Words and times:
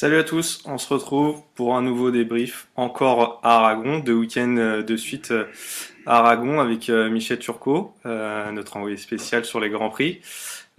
Salut 0.00 0.18
à 0.18 0.22
tous, 0.22 0.62
on 0.64 0.78
se 0.78 0.94
retrouve 0.94 1.42
pour 1.56 1.74
un 1.74 1.82
nouveau 1.82 2.12
débrief 2.12 2.68
encore 2.76 3.40
à 3.42 3.56
Aragon, 3.56 3.98
deux 3.98 4.14
week-ends 4.14 4.56
euh, 4.56 4.80
de 4.84 4.96
suite 4.96 5.32
euh, 5.32 5.46
à 6.06 6.18
Aragon 6.18 6.60
avec 6.60 6.88
euh, 6.88 7.10
Michel 7.10 7.40
Turcot, 7.40 7.92
notre 8.04 8.76
envoyé 8.76 8.96
spécial 8.96 9.44
sur 9.44 9.58
les 9.58 9.70
Grands 9.70 9.90
Prix. 9.90 10.20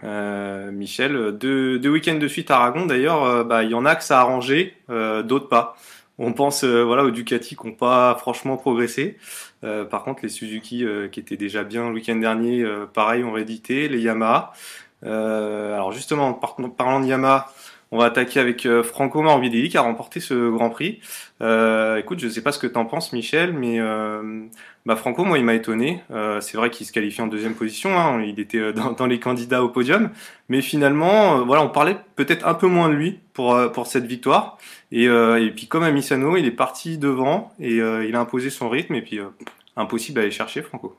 Euh, 0.05 0.71
Michel, 0.71 1.37
deux, 1.37 1.79
deux 1.79 1.89
week-ends 1.89 2.17
de 2.17 2.27
suite 2.29 2.49
à 2.49 2.59
Aragon, 2.59 2.85
d'ailleurs, 2.85 3.43
bah, 3.43 3.65
il 3.65 3.71
y 3.71 3.73
en 3.73 3.85
a 3.85 3.97
que 3.97 4.05
ça 4.05 4.19
a 4.19 4.21
arrangé, 4.21 4.77
euh, 4.89 5.21
d'autres 5.21 5.49
pas. 5.49 5.75
On 6.17 6.31
pense 6.31 6.63
voilà 6.63 7.03
aux 7.03 7.11
Ducati 7.11 7.57
qui 7.57 7.67
n'ont 7.67 7.73
pas 7.73 8.15
franchement 8.21 8.55
progressé. 8.55 9.17
Euh, 9.65 9.83
par 9.83 10.05
contre, 10.05 10.23
les 10.23 10.29
Suzuki 10.29 10.85
euh, 10.85 11.09
qui 11.09 11.20
étaient 11.20 11.35
déjà 11.35 11.65
bien 11.65 11.89
le 11.89 11.95
week-end 11.95 12.15
dernier, 12.15 12.65
pareil, 12.93 13.25
ont 13.25 13.33
réédité. 13.33 13.89
Les 13.89 13.99
Yamaha. 13.99 14.53
Alors 15.03 15.91
justement, 15.91 16.31
par- 16.31 16.55
parlant 16.77 17.01
de 17.01 17.05
Yamaha, 17.05 17.51
on 17.91 17.98
va 17.98 18.05
attaquer 18.05 18.39
avec 18.39 18.66
euh, 18.66 18.84
Franco 18.84 19.21
Morbidelli 19.21 19.70
qui 19.70 19.77
a 19.77 19.81
remporté 19.81 20.20
ce 20.20 20.49
Grand 20.51 20.70
Prix. 20.70 20.99
Euh, 21.41 21.98
écoute, 21.98 22.20
je 22.20 22.27
sais 22.27 22.41
pas 22.43 22.51
ce 22.51 22.59
que 22.59 22.68
t'en 22.68 22.85
penses, 22.85 23.13
Michel, 23.13 23.54
mais 23.54 23.79
euh, 23.79 24.43
bah 24.85 24.95
Franco, 24.95 25.26
moi, 25.26 25.37
il 25.37 25.45
m'a 25.45 25.55
étonné. 25.55 26.04
Euh, 26.12 26.40
c'est 26.41 26.57
vrai 26.57 26.70
qu'il 26.70 26.85
se 26.85 26.91
qualifie 26.91 27.21
en 27.21 27.27
deuxième 27.27 27.55
position. 27.55 27.98
Hein, 27.98 28.21
il 28.21 28.40
était 28.40 28.60
euh, 28.60 28.73
dans, 28.73 28.91
dans 28.91 29.07
les 29.07 29.20
candidats 29.20 29.63
au 29.63 29.70
podium, 29.70 30.12
mais 30.49 30.62
finalement, 30.62 31.40
euh, 31.40 31.41
voilà, 31.41 31.63
on 31.63 31.70
parlait 31.70 31.98
peut-être 32.15 32.48
un 32.48 32.54
peu 32.54 32.67
moins 32.67 32.90
de 32.90 32.93
lui 32.93 33.20
pour 33.34 33.57
pour 33.71 33.87
cette 33.87 34.05
victoire. 34.05 34.57
Et, 34.91 35.05
et 35.05 35.51
puis 35.55 35.67
comme 35.67 35.84
à 35.84 35.91
Misano, 35.91 36.35
il 36.37 36.45
est 36.45 36.51
parti 36.51 36.98
devant 36.98 37.54
et 37.60 37.76
il 37.77 38.15
a 38.15 38.20
imposé 38.20 38.49
son 38.49 38.70
rythme. 38.70 38.95
Et 38.95 39.01
puis 39.01 39.20
impossible 39.77 40.20
à 40.20 40.23
aller 40.23 40.32
chercher, 40.32 40.62
Franco. 40.62 40.98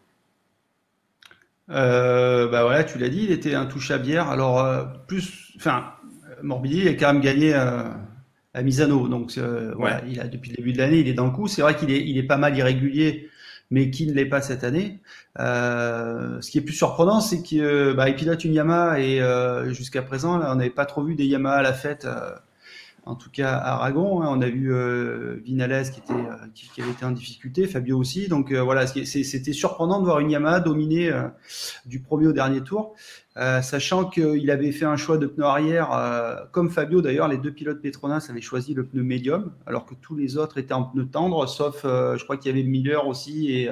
Bah 1.69 2.63
voilà, 2.65 2.83
tu 2.83 2.99
l'as 2.99 3.09
dit, 3.09 3.25
il 3.25 3.31
était 3.31 3.55
intouchable 3.55 4.07
hier. 4.07 4.29
Alors, 4.29 4.59
euh, 4.65 4.85
plus, 5.07 5.53
enfin, 5.57 5.85
Morbidelli 6.43 6.89
a 6.89 6.95
quand 6.95 7.13
même 7.13 7.23
gagné 7.23 7.55
euh, 7.55 7.85
à 8.55 8.63
Misano. 8.63 9.09
Donc, 9.09 9.35
euh, 9.39 9.73
voilà, 9.77 10.03
il 10.09 10.21
a, 10.21 10.29
depuis 10.29 10.51
le 10.51 10.57
début 10.57 10.73
de 10.73 10.79
l'année, 10.79 11.01
il 11.01 11.09
est 11.09 11.15
dans 11.15 11.27
le 11.27 11.33
coup. 11.33 11.49
C'est 11.49 11.63
vrai 11.63 11.77
qu'il 11.77 11.91
est, 11.91 12.05
il 12.07 12.19
est 12.19 12.23
pas 12.25 12.37
mal 12.37 12.57
irrégulier, 12.57 13.29
mais 13.71 13.91
qui 13.91 14.07
ne 14.07 14.13
l'est 14.13 14.27
pas 14.27 14.41
cette 14.41 14.65
année. 14.65 15.01
Euh, 15.39 16.41
ce 16.41 16.51
qui 16.51 16.59
est 16.59 16.63
plus 16.63 16.75
surprenant, 16.75 17.21
c'est 17.21 17.43
qu'il 17.43 17.63
euh, 17.63 17.95
bah, 17.95 18.09
il 18.09 18.15
pilote 18.17 18.45
une 18.45 18.55
Yamaha 18.55 19.01
et 19.01 19.21
euh, 19.21 19.73
jusqu'à 19.73 20.03
présent, 20.03 20.39
là, 20.39 20.53
on 20.53 20.57
n'avait 20.57 20.71
pas 20.71 20.87
trop 20.87 21.05
vu 21.05 21.15
des 21.15 21.27
Yamaha 21.27 21.57
à 21.57 21.63
la 21.63 21.73
fête. 21.73 22.07
En 23.11 23.17
tout 23.17 23.31
cas, 23.31 23.55
Aragon, 23.55 24.23
hein, 24.23 24.29
on 24.31 24.41
a 24.41 24.49
vu 24.49 24.73
euh, 24.73 25.41
Vinales 25.45 25.91
qui, 25.91 25.99
était, 25.99 26.13
euh, 26.13 26.47
qui, 26.55 26.81
avait 26.81 26.93
été 26.93 27.05
en 27.05 27.11
difficulté, 27.11 27.67
Fabio 27.67 27.99
aussi. 27.99 28.29
Donc 28.29 28.53
euh, 28.53 28.63
voilà, 28.63 28.87
c'était 28.87 29.53
surprenant 29.53 29.99
de 29.99 30.05
voir 30.05 30.21
une 30.21 30.31
Yamaha 30.31 30.61
dominer 30.61 31.13
du 31.87 32.01
premier 32.01 32.29
au 32.29 32.33
dernier 32.33 32.61
tour, 32.61 32.95
sachant 33.35 34.05
qu'il 34.05 34.49
avait 34.51 34.71
fait 34.71 34.85
un 34.85 34.97
choix 34.97 35.19
de 35.19 35.27
pneu 35.27 35.45
arrière, 35.45 36.47
comme 36.53 36.71
Fabio 36.71 37.03
d'ailleurs, 37.03 37.27
les 37.27 37.39
deux 37.39 37.53
pilotes 37.53 37.83
Petronas 37.83 38.29
avaient 38.31 38.41
choisi 38.41 38.75
le 38.75 38.87
pneu 38.87 39.03
médium, 39.03 39.53
alors 39.67 39.87
que 39.87 39.95
tous 39.95 40.15
les 40.15 40.37
autres 40.37 40.59
étaient 40.59 40.75
en 40.75 40.85
pneu 40.85 41.07
tendre, 41.07 41.49
sauf 41.49 41.81
je 41.83 42.23
crois 42.23 42.37
qu'il 42.37 42.55
y 42.55 42.55
avait 42.55 42.69
Miller 42.69 43.09
aussi 43.09 43.51
et, 43.51 43.69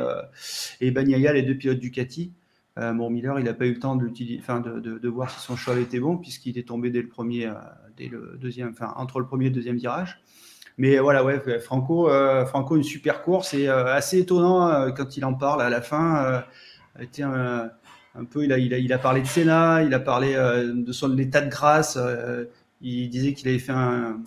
et 0.81 0.91
les 0.91 1.43
deux 1.43 1.55
pilotes 1.55 1.79
Ducati. 1.79 2.33
Euh, 2.79 2.93
bon, 2.93 3.11
Miller, 3.11 3.39
il 3.41 3.45
n'a 3.45 3.55
pas 3.55 3.67
eu 3.67 3.73
le 3.73 3.81
temps 3.81 3.97
de, 3.97 4.09
de, 4.09 5.09
voir 5.09 5.31
si 5.31 5.41
son 5.41 5.57
choix 5.57 5.79
était 5.79 5.99
bon, 5.99 6.17
puisqu'il 6.17 6.59
est 6.59 6.69
tombé 6.69 6.91
dès 6.91 7.03
le 7.03 7.09
premier, 7.09 7.51
dès 7.99 8.09
le 8.09 8.39
deuxième, 8.41 8.71
enfin, 8.71 8.93
entre 8.97 9.19
le 9.19 9.27
premier 9.27 9.47
et 9.47 9.49
le 9.49 9.55
deuxième 9.55 9.77
virage. 9.77 10.23
Mais 10.79 10.99
voilà, 10.99 11.25
ouais, 11.25 11.41
Franco, 11.59 12.09
euh, 12.09 12.47
Franco, 12.47 12.77
une 12.77 12.85
super 12.85 13.23
course 13.23 13.53
et 13.53 13.69
euh, 13.69 13.93
assez 13.93 14.21
étonnant 14.21 14.69
euh, 14.69 14.91
quand 14.91 15.17
il 15.17 15.25
en 15.25 15.35
parle 15.35 15.61
à 15.61 15.69
la 15.69 15.83
fin. 15.83 16.45
Un, 17.21 17.71
un 18.15 18.25
peu, 18.25 18.45
il 18.45 18.53
a, 18.53 18.59
il, 18.59 18.73
a, 18.73 18.79
il 18.79 18.93
a 18.93 18.99
parlé 18.99 19.21
de 19.21 19.27
Senna, 19.27 19.83
il 19.83 19.93
a 19.93 20.01
parlé 20.01 20.35
de 20.35 20.93
son 20.93 21.09
l'état 21.09 21.41
de 21.41 21.51
grâce. 21.51 21.99
il 22.81 23.09
disait 23.09 23.35
qu'il 23.35 23.49
avait 23.49 23.59
fait 23.59 23.73
un, 23.73 24.21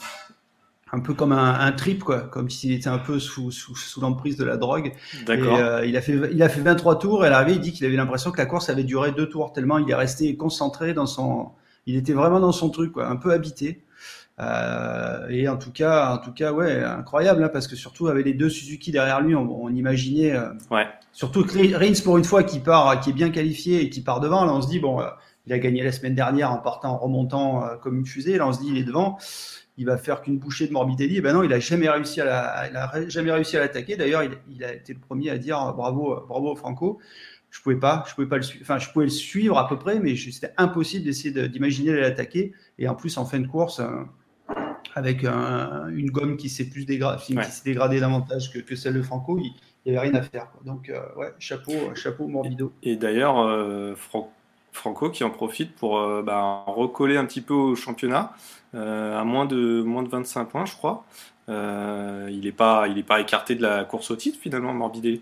un 0.94 1.00
peu 1.00 1.14
comme 1.14 1.34
un, 1.34 1.59
un 1.59 1.72
trip, 1.74 2.03
quoi, 2.03 2.22
comme 2.22 2.50
s'il 2.50 2.72
était 2.72 2.88
un 2.88 2.98
peu 2.98 3.20
sous, 3.20 3.52
sous, 3.52 3.76
sous 3.76 4.00
l'emprise 4.00 4.38
de 4.38 4.46
la 4.46 4.56
drogue. 4.56 4.94
D'accord. 5.26 5.84
Il, 5.84 5.98
a 5.98 6.02
fait, 6.02 6.18
il 6.32 6.42
a 6.42 6.48
fait 6.48 6.62
23 6.62 7.00
tours 7.00 7.26
et 7.26 7.28
à 7.28 7.30
l'arrivée, 7.30 7.56
il 7.56 7.62
dit 7.62 7.74
qu'il 7.74 7.86
avait 7.86 7.98
l'impression 7.98 8.32
que 8.32 8.38
la 8.38 8.46
course 8.46 8.70
avait 8.70 8.86
duré 8.86 9.12
deux 9.12 9.28
tours 9.28 9.52
tellement 9.52 9.78
il 9.78 9.90
est 9.90 9.96
resté 9.96 10.36
concentré 10.38 10.94
dans 10.94 11.08
son. 11.08 11.52
Il 11.88 11.96
était 11.96 12.14
vraiment 12.14 12.40
dans 12.40 12.52
son 12.52 12.69
truc, 12.69 12.92
quoi, 12.94 13.08
un 13.08 13.16
peu 13.16 13.31
habité. 13.31 13.84
Euh, 14.40 15.28
et 15.30 15.47
en 15.47 15.58
tout 15.58 15.72
cas, 15.72 16.14
en 16.14 16.18
tout 16.18 16.31
cas, 16.31 16.52
ouais, 16.52 16.84
incroyable, 16.84 17.44
hein, 17.44 17.50
parce 17.52 17.68
que 17.68 17.75
surtout 17.75 18.08
avec 18.08 18.25
les 18.25 18.34
deux 18.34 18.50
Suzuki 18.50 18.92
derrière 18.92 19.22
lui, 19.22 19.36
on, 19.36 19.64
on 19.64 19.69
imaginait, 19.69 20.31
euh, 20.31 20.50
Ouais. 20.72 20.88
surtout 21.12 21.44
que 21.46 21.75
Rins 21.75 22.02
pour 22.03 22.18
une 22.18 22.24
fois 22.24 22.44
qui 22.44 22.59
part, 22.59 23.00
qui 23.02 23.12
est 23.12 23.14
bien 23.14 23.30
qualifié 23.30 23.81
et 23.81 23.90
qui 23.90 24.02
part 24.02 24.20
devant, 24.20 24.46
là 24.46 24.53
on 24.53 24.62
se 24.62 24.68
dit 24.68 24.80
bon, 24.80 25.00
euh, 25.02 25.06
il 25.46 25.53
a 25.53 25.59
gagné 25.59 25.84
la 25.84 25.91
semaine 25.91 26.16
dernière 26.16 26.52
en 26.52 26.58
partant, 26.58 26.94
en 26.94 26.97
remontant 26.97 27.64
comme 27.81 27.97
une 27.97 28.06
fusée, 28.06 28.38
là 28.38 28.47
on 28.47 28.53
se 28.53 28.62
dit 28.62 28.70
il 28.70 28.78
est 28.78 28.84
devant, 28.84 29.18
il 29.78 29.86
va 29.86 29.97
faire 29.97 30.22
qu'une 30.22 30.40
bouchée 30.40 30.68
de 30.68 30.74
Morbidelli, 30.74 31.18
et 31.18 31.22
ben 31.22 31.34
non, 31.34 31.44
il 31.44 31.53
a 31.53 31.59
jamais 31.59 31.90
réussi 31.90 32.22
à 32.22 32.25
la, 32.25 32.68
il 32.70 32.75
a 32.78 33.09
jamais 33.09 33.31
réussi 33.31 33.58
à 33.58 33.59
l'attaquer. 33.59 33.96
D'ailleurs, 33.96 34.24
il, 34.24 34.31
il 34.52 34.64
a 34.64 34.74
été 34.74 34.94
le 34.94 35.00
premier 35.00 35.30
à 35.30 35.38
dire 35.38 35.74
bravo, 35.75 36.24
bravo 36.28 36.56
Franco. 36.56 37.00
Je 37.51 37.62
pouvais 37.62 37.75
pas, 37.75 38.03
je 38.09 38.16
pouvais 38.16 38.28
pas 38.28 38.38
le 38.38 38.44
suivre. 38.44 38.63
Enfin, 38.63 38.79
je 38.79 38.89
pouvais 38.89 39.06
le 39.06 39.12
suivre 39.12 39.57
à 39.57 39.67
peu 39.67 39.78
près, 39.78 40.00
mais 40.00 40.16
c'était 40.16 40.53
impossible 40.57 41.06
d'essayer 41.06 41.31
de- 41.31 41.47
d'imaginer 41.47 41.94
l'attaquer. 41.94 42.53
Et 42.79 42.88
en 42.88 42.95
plus, 42.95 43.17
en 43.17 43.25
fin 43.25 43.39
de 43.39 43.47
course, 43.47 43.79
euh, 43.81 44.03
avec 44.95 45.23
un- 45.25 45.88
une 45.90 46.09
gomme 46.11 46.38
qui 46.38 46.50
s'est 46.50 46.69
plus 46.69 46.85
dégradée, 46.85 47.22
Ouais. 47.35 47.44
qui 47.45 47.51
s'est 47.51 47.63
dégradée 47.66 48.00
davantage 48.00 48.51
que, 48.51 48.59
que 48.59 48.75
celle 48.75 48.94
de 48.95 49.01
Franco, 49.01 49.38
il 49.38 49.53
n'y 49.85 49.97
avait 49.97 50.09
rien 50.09 50.17
à 50.19 50.22
faire. 50.22 50.50
quoi. 50.51 50.61
Donc, 50.66 50.90
euh, 50.90 51.00
ouais, 51.17 51.34
chapeau, 51.40 51.73
chapeau 51.95 52.28
Morbido. 52.28 52.72
Et 52.84 52.95
d'ailleurs, 52.95 53.40
euh, 53.40 53.95
Fran- 53.95 54.31
Franco 54.73 55.09
qui 55.09 55.23
en 55.25 55.29
profite 55.29 55.75
pour 55.75 56.00
euh, 56.00 56.22
bah, 56.23 56.63
recoller 56.67 57.17
un 57.17 57.25
petit 57.25 57.41
peu 57.41 57.53
au 57.53 57.75
championnat, 57.75 58.34
euh, 58.75 59.19
à 59.19 59.23
moins 59.25 59.45
de, 59.45 59.81
moins 59.81 60.03
de 60.03 60.07
25 60.09 60.45
points, 60.45 60.66
je 60.66 60.75
crois. 60.75 61.03
Euh, 61.50 62.29
il 62.31 62.41
n'est 62.41 62.51
pas, 62.53 62.88
il 62.88 62.97
est 62.97 63.03
pas 63.03 63.19
écarté 63.19 63.56
de 63.56 63.61
la 63.61 63.84
course 63.84 64.11
au 64.11 64.16
titre, 64.16 64.38
finalement, 64.41 64.73
Morbidelli. 64.73 65.22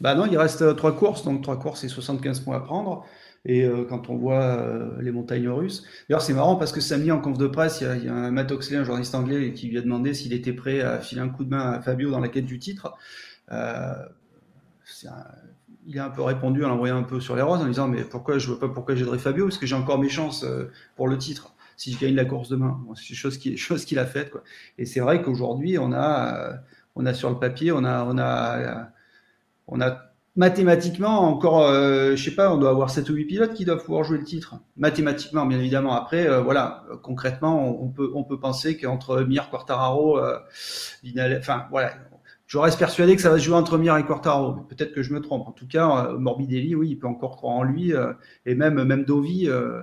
Bah 0.00 0.14
non, 0.14 0.26
il 0.26 0.36
reste 0.36 0.62
euh, 0.62 0.74
trois 0.74 0.94
courses, 0.94 1.24
donc 1.24 1.42
trois 1.42 1.58
courses 1.58 1.84
et 1.84 1.88
75 1.88 2.40
points 2.40 2.56
à 2.56 2.60
prendre. 2.60 3.04
Et 3.44 3.64
euh, 3.64 3.84
quand 3.88 4.10
on 4.10 4.16
voit 4.16 4.42
euh, 4.42 5.00
les 5.00 5.12
montagnes 5.12 5.48
russes, 5.48 5.84
d'ailleurs 6.08 6.22
c'est 6.22 6.34
marrant 6.34 6.56
parce 6.56 6.72
que 6.72 6.80
samedi 6.80 7.12
en 7.12 7.20
conf 7.20 7.38
de 7.38 7.46
presse, 7.46 7.80
il 7.80 8.04
y 8.04 8.08
a, 8.08 8.14
un 8.14 8.30
Matt 8.30 8.50
Oxley, 8.50 8.76
un 8.76 8.84
journaliste 8.84 9.14
anglais, 9.14 9.52
qui 9.52 9.68
lui 9.68 9.78
a 9.78 9.82
demandé 9.82 10.14
s'il 10.14 10.32
était 10.32 10.52
prêt 10.52 10.80
à 10.80 10.98
filer 10.98 11.20
un 11.20 11.28
coup 11.28 11.44
de 11.44 11.50
main 11.50 11.72
à 11.72 11.80
Fabio 11.80 12.10
dans 12.10 12.20
la 12.20 12.28
quête 12.28 12.44
du 12.44 12.58
titre. 12.58 12.94
Il 15.88 16.00
a 16.00 16.04
un 16.04 16.10
peu 16.10 16.22
répondu 16.22 16.64
en 16.64 16.68
l'envoyant 16.68 16.98
un 16.98 17.04
peu 17.04 17.20
sur 17.20 17.36
les 17.36 17.42
roses 17.42 17.60
en 17.60 17.66
disant 17.66 17.86
mais 17.86 18.02
pourquoi 18.02 18.38
je 18.38 18.48
vois 18.48 18.58
pas 18.58 18.68
pourquoi 18.68 18.96
j'aiderais 18.96 19.18
Fabio 19.18 19.44
parce 19.44 19.58
que 19.58 19.66
j'ai 19.66 19.76
encore 19.76 20.00
mes 20.00 20.08
chances 20.08 20.44
pour 20.96 21.06
le 21.06 21.16
titre 21.16 21.54
si 21.76 21.92
je 21.92 22.00
gagne 22.00 22.16
la 22.16 22.24
course 22.24 22.48
demain. 22.48 22.76
C'est 22.96 23.14
chose 23.14 23.38
qui 23.38 23.56
chose 23.56 23.84
qu'il 23.84 24.00
a 24.00 24.06
faite. 24.06 24.32
Et 24.78 24.84
c'est 24.84 25.00
vrai 25.00 25.22
qu'aujourd'hui 25.22 25.78
on 25.78 25.92
a 25.92 26.58
on 26.96 27.06
a 27.06 27.14
sur 27.14 27.30
le 27.30 27.38
papier 27.38 27.70
on 27.70 27.84
a 27.84 28.04
on 28.04 28.18
a 28.18 28.90
on 29.68 29.80
a 29.80 29.98
mathématiquement 30.36 31.20
encore, 31.20 31.62
euh, 31.66 32.14
je 32.14 32.22
sais 32.22 32.34
pas, 32.34 32.52
on 32.52 32.58
doit 32.58 32.68
avoir 32.70 32.90
7 32.90 33.08
ou 33.08 33.14
8 33.14 33.24
pilotes 33.24 33.54
qui 33.54 33.64
doivent 33.64 33.82
pouvoir 33.82 34.04
jouer 34.04 34.18
le 34.18 34.24
titre. 34.24 34.56
Mathématiquement, 34.76 35.46
bien 35.46 35.58
évidemment. 35.58 35.94
Après, 35.94 36.28
euh, 36.28 36.40
voilà, 36.42 36.84
concrètement, 37.02 37.66
on, 37.80 37.84
on 37.86 37.88
peut, 37.88 38.10
on 38.14 38.22
peut 38.22 38.38
penser 38.38 38.76
qu'entre 38.76 39.22
Mir, 39.22 39.48
Quartararo, 39.50 40.18
euh, 40.18 40.38
Vinales, 41.02 41.36
enfin 41.40 41.64
voilà, 41.70 41.92
je 42.46 42.58
reste 42.58 42.78
persuadé 42.78 43.16
que 43.16 43.22
ça 43.22 43.30
va 43.30 43.38
se 43.38 43.44
jouer 43.44 43.56
entre 43.56 43.78
Mir 43.78 43.96
et 43.96 44.04
Quartararo. 44.04 44.54
mais 44.56 44.62
Peut-être 44.68 44.92
que 44.92 45.02
je 45.02 45.12
me 45.14 45.20
trompe. 45.22 45.48
En 45.48 45.52
tout 45.52 45.66
cas, 45.66 46.06
euh, 46.10 46.18
Morbidelli, 46.18 46.74
oui, 46.74 46.90
il 46.90 46.96
peut 46.96 47.06
encore 47.08 47.36
croire 47.36 47.54
en 47.56 47.62
lui, 47.62 47.94
euh, 47.94 48.12
et 48.44 48.54
même 48.54 48.84
même 48.84 49.04
Dovi. 49.04 49.48
euh, 49.48 49.80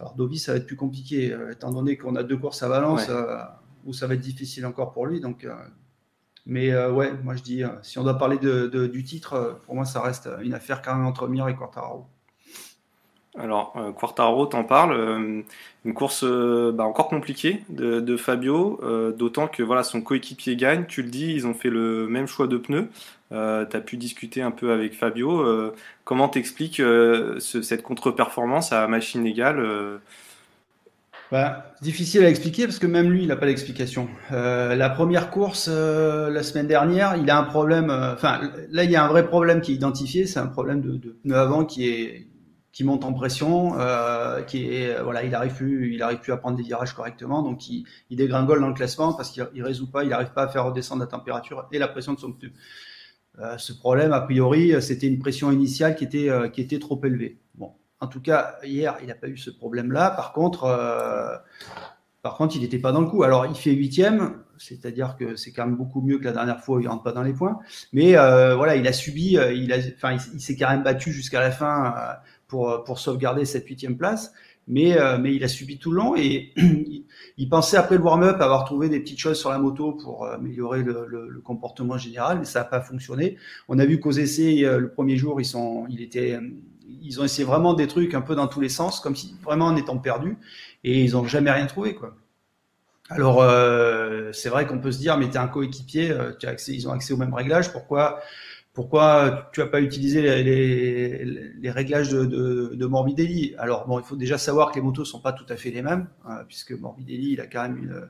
alors 0.00 0.14
Dovi, 0.14 0.38
ça 0.38 0.52
va 0.52 0.58
être 0.58 0.66
plus 0.66 0.76
compliqué, 0.76 1.36
étant 1.52 1.70
donné 1.70 1.98
qu'on 1.98 2.16
a 2.16 2.22
deux 2.22 2.38
courses 2.38 2.62
à 2.62 2.68
Valence, 2.68 3.06
Ouais. 3.08 3.14
où 3.84 3.92
ça 3.92 4.06
va 4.06 4.14
être 4.14 4.20
difficile 4.20 4.64
encore 4.64 4.92
pour 4.92 5.04
lui. 5.06 5.20
Donc, 5.20 5.46
mais 6.46 6.70
euh, 6.72 6.90
ouais, 6.92 7.12
moi 7.22 7.36
je 7.36 7.42
dis, 7.42 7.64
euh, 7.64 7.68
si 7.82 7.98
on 7.98 8.02
doit 8.04 8.18
parler 8.18 8.38
de, 8.38 8.86
du 8.86 9.04
titre, 9.04 9.34
euh, 9.34 9.54
pour 9.66 9.74
moi 9.74 9.84
ça 9.84 10.00
reste 10.02 10.28
une 10.42 10.54
affaire 10.54 10.82
quand 10.82 10.94
même 10.94 11.06
entre 11.06 11.28
Mir 11.28 11.48
et 11.48 11.56
Quartararo. 11.56 12.06
Alors, 13.36 13.74
Quartaro, 13.98 14.46
t'en 14.46 14.62
parles. 14.62 14.92
euh, 14.92 15.42
une 15.84 15.92
course 15.94 16.24
bah, 16.24 16.84
encore 16.84 17.08
compliquée 17.08 17.64
de, 17.68 18.16
Fabio, 18.16 18.80
d'autant 19.18 19.48
que 19.48 19.62
voilà, 19.62 19.82
son 19.82 20.00
coéquipier 20.00 20.56
gagne. 20.56 20.86
Tu 20.86 21.02
le 21.02 21.10
dis, 21.10 21.32
ils 21.32 21.46
ont 21.46 21.52
fait 21.54 21.68
le 21.68 22.06
même 22.08 22.26
choix 22.28 22.46
de 22.46 22.56
pneus. 22.56 22.88
Euh, 23.32 23.66
tu 23.66 23.76
as 23.76 23.80
pu 23.80 23.96
discuter 23.96 24.40
un 24.40 24.52
peu 24.52 24.72
avec 24.72 24.94
Fabio. 24.94 25.44
Comment 26.04 26.28
t'expliques 26.28 26.76
ce- 26.76 27.60
cette 27.62 27.82
contre-performance 27.82 28.72
à 28.72 28.86
machine 28.86 29.26
égale 29.26 30.00
bah, 31.32 31.74
difficile 31.80 32.24
à 32.24 32.28
expliquer 32.28 32.64
parce 32.66 32.78
que 32.78 32.86
même 32.86 33.10
lui, 33.10 33.22
il 33.22 33.28
n'a 33.28 33.36
pas 33.36 33.46
d'explication. 33.46 34.08
Euh, 34.32 34.74
la 34.74 34.90
première 34.90 35.30
course 35.30 35.68
euh, 35.70 36.30
la 36.30 36.42
semaine 36.42 36.66
dernière, 36.66 37.16
il 37.16 37.28
a 37.30 37.38
un 37.38 37.44
problème. 37.44 37.90
Euh, 37.90 38.12
enfin, 38.12 38.40
là, 38.70 38.84
il 38.84 38.90
y 38.90 38.96
a 38.96 39.04
un 39.04 39.08
vrai 39.08 39.26
problème 39.26 39.60
qui 39.60 39.72
est 39.72 39.74
identifié. 39.74 40.26
C'est 40.26 40.38
un 40.38 40.46
problème 40.46 40.80
de, 40.80 40.96
de 40.96 41.18
pneu 41.22 41.36
avant 41.36 41.64
qui 41.64 41.88
est 41.88 42.28
qui 42.72 42.82
monte 42.82 43.04
en 43.04 43.12
pression, 43.12 43.78
euh, 43.78 44.42
qui 44.42 44.74
est 44.74 45.00
voilà, 45.00 45.22
il 45.22 45.32
arrive 45.34 45.54
plus, 45.54 45.94
il 45.94 46.02
arrive 46.02 46.18
plus 46.18 46.32
à 46.32 46.36
prendre 46.36 46.56
des 46.56 46.64
virages 46.64 46.92
correctement, 46.92 47.40
donc 47.42 47.68
il, 47.68 47.86
dégringole 48.10 48.60
dans 48.60 48.66
le 48.66 48.74
classement 48.74 49.12
parce 49.12 49.30
qu'il 49.30 49.48
il 49.54 49.62
résout 49.62 49.88
pas, 49.88 50.02
il 50.02 50.10
n'arrive 50.10 50.32
pas 50.32 50.42
à 50.42 50.48
faire 50.48 50.64
redescendre 50.64 51.00
la 51.00 51.06
température 51.06 51.68
et 51.70 51.78
la 51.78 51.86
pression 51.86 52.14
de 52.14 52.18
son 52.18 52.32
pneu. 52.32 52.50
Ce 53.58 53.72
problème, 53.72 54.12
a 54.12 54.20
priori, 54.20 54.74
c'était 54.82 55.06
une 55.06 55.20
pression 55.20 55.52
initiale 55.52 55.94
qui 55.94 56.02
était 56.02 56.28
qui 56.52 56.60
était 56.60 56.80
trop 56.80 57.00
élevée. 57.04 57.38
Bon, 57.54 57.74
en 58.04 58.06
tout 58.06 58.20
cas, 58.20 58.56
hier, 58.62 58.96
il 59.00 59.08
n'a 59.08 59.14
pas 59.14 59.28
eu 59.28 59.38
ce 59.38 59.50
problème-là. 59.50 60.10
Par 60.10 60.34
contre, 60.34 60.64
euh, 60.64 61.36
par 62.20 62.36
contre, 62.36 62.54
il 62.54 62.60
n'était 62.60 62.78
pas 62.78 62.92
dans 62.92 63.00
le 63.00 63.06
coup. 63.06 63.22
Alors, 63.22 63.46
il 63.46 63.54
fait 63.54 63.72
huitième, 63.72 64.40
c'est-à-dire 64.58 65.16
que 65.18 65.36
c'est 65.36 65.52
quand 65.52 65.64
même 65.64 65.76
beaucoup 65.76 66.02
mieux 66.02 66.18
que 66.18 66.24
la 66.24 66.32
dernière 66.32 66.60
fois 66.60 66.76
où 66.76 66.80
il 66.80 66.88
rentre 66.88 67.02
pas 67.02 67.12
dans 67.12 67.22
les 67.22 67.32
points. 67.32 67.58
Mais 67.94 68.16
euh, 68.16 68.56
voilà, 68.56 68.76
il 68.76 68.86
a 68.86 68.92
subi, 68.92 69.38
euh, 69.38 69.52
il 69.52 69.72
a, 69.72 69.78
enfin, 69.96 70.18
il, 70.34 70.40
s'est 70.40 70.54
quand 70.54 70.68
même 70.68 70.82
battu 70.82 71.12
jusqu'à 71.12 71.40
la 71.40 71.50
fin 71.50 71.94
pour 72.46 72.84
pour 72.84 72.98
sauvegarder 72.98 73.46
cette 73.46 73.66
huitième 73.66 73.96
place. 73.96 74.32
Mais 74.66 74.96
mais 75.20 75.34
il 75.34 75.44
a 75.44 75.48
subi 75.48 75.78
tout 75.78 75.90
le 75.90 75.98
long 75.98 76.16
et 76.16 76.52
il 77.36 77.48
pensait 77.48 77.76
après 77.76 77.96
le 77.96 78.02
warm-up 78.02 78.40
avoir 78.40 78.64
trouvé 78.64 78.88
des 78.88 79.00
petites 79.00 79.18
choses 79.18 79.38
sur 79.38 79.50
la 79.50 79.58
moto 79.58 79.92
pour 79.92 80.26
améliorer 80.26 80.82
le, 80.82 81.40
comportement 81.42 81.98
général, 81.98 82.38
mais 82.38 82.44
ça 82.46 82.60
n'a 82.60 82.64
pas 82.64 82.80
fonctionné. 82.80 83.36
On 83.68 83.78
a 83.78 83.84
vu 83.84 84.00
qu'aux 84.00 84.12
essais, 84.12 84.62
le 84.62 84.88
premier 84.90 85.16
jour, 85.16 85.40
ils 85.40 85.46
sont, 85.46 85.86
il 85.90 86.00
était 86.00 86.38
ils 86.86 87.20
ont 87.20 87.24
essayé 87.24 87.44
vraiment 87.44 87.74
des 87.74 87.86
trucs 87.86 88.14
un 88.14 88.20
peu 88.20 88.34
dans 88.34 88.46
tous 88.46 88.60
les 88.60 88.68
sens, 88.68 89.00
comme 89.00 89.16
si 89.16 89.36
vraiment 89.42 89.66
en 89.66 89.76
étant 89.76 89.98
perdus, 89.98 90.38
et 90.82 91.02
ils 91.02 91.12
n'ont 91.12 91.24
jamais 91.24 91.50
rien 91.50 91.66
trouvé, 91.66 91.94
quoi. 91.94 92.16
Alors, 93.10 93.42
euh, 93.42 94.32
c'est 94.32 94.48
vrai 94.48 94.66
qu'on 94.66 94.78
peut 94.78 94.92
se 94.92 94.98
dire, 94.98 95.18
mais 95.18 95.28
tu 95.28 95.34
es 95.34 95.38
un 95.38 95.48
coéquipier, 95.48 96.10
euh, 96.10 96.32
ils 96.68 96.88
ont 96.88 96.92
accès 96.92 97.12
aux 97.12 97.18
mêmes 97.18 97.34
réglages, 97.34 97.70
pourquoi, 97.70 98.20
pourquoi 98.74 99.50
tu 99.52 99.62
as 99.62 99.66
pas 99.66 99.80
utilisé 99.80 100.20
les, 100.20 100.42
les, 100.42 101.24
les 101.24 101.70
réglages 101.70 102.10
de, 102.10 102.24
de, 102.24 102.74
de, 102.74 102.86
Morbidelli? 102.86 103.54
Alors, 103.56 103.86
bon, 103.86 103.98
il 104.00 104.04
faut 104.04 104.16
déjà 104.16 104.36
savoir 104.36 104.70
que 104.70 104.76
les 104.76 104.82
motos 104.82 105.04
sont 105.04 105.20
pas 105.20 105.32
tout 105.32 105.46
à 105.48 105.56
fait 105.56 105.70
les 105.70 105.80
mêmes, 105.80 106.08
hein, 106.26 106.40
puisque 106.46 106.72
Morbidelli, 106.72 107.32
il 107.32 107.40
a 107.40 107.46
quand 107.46 107.62
même 107.62 108.08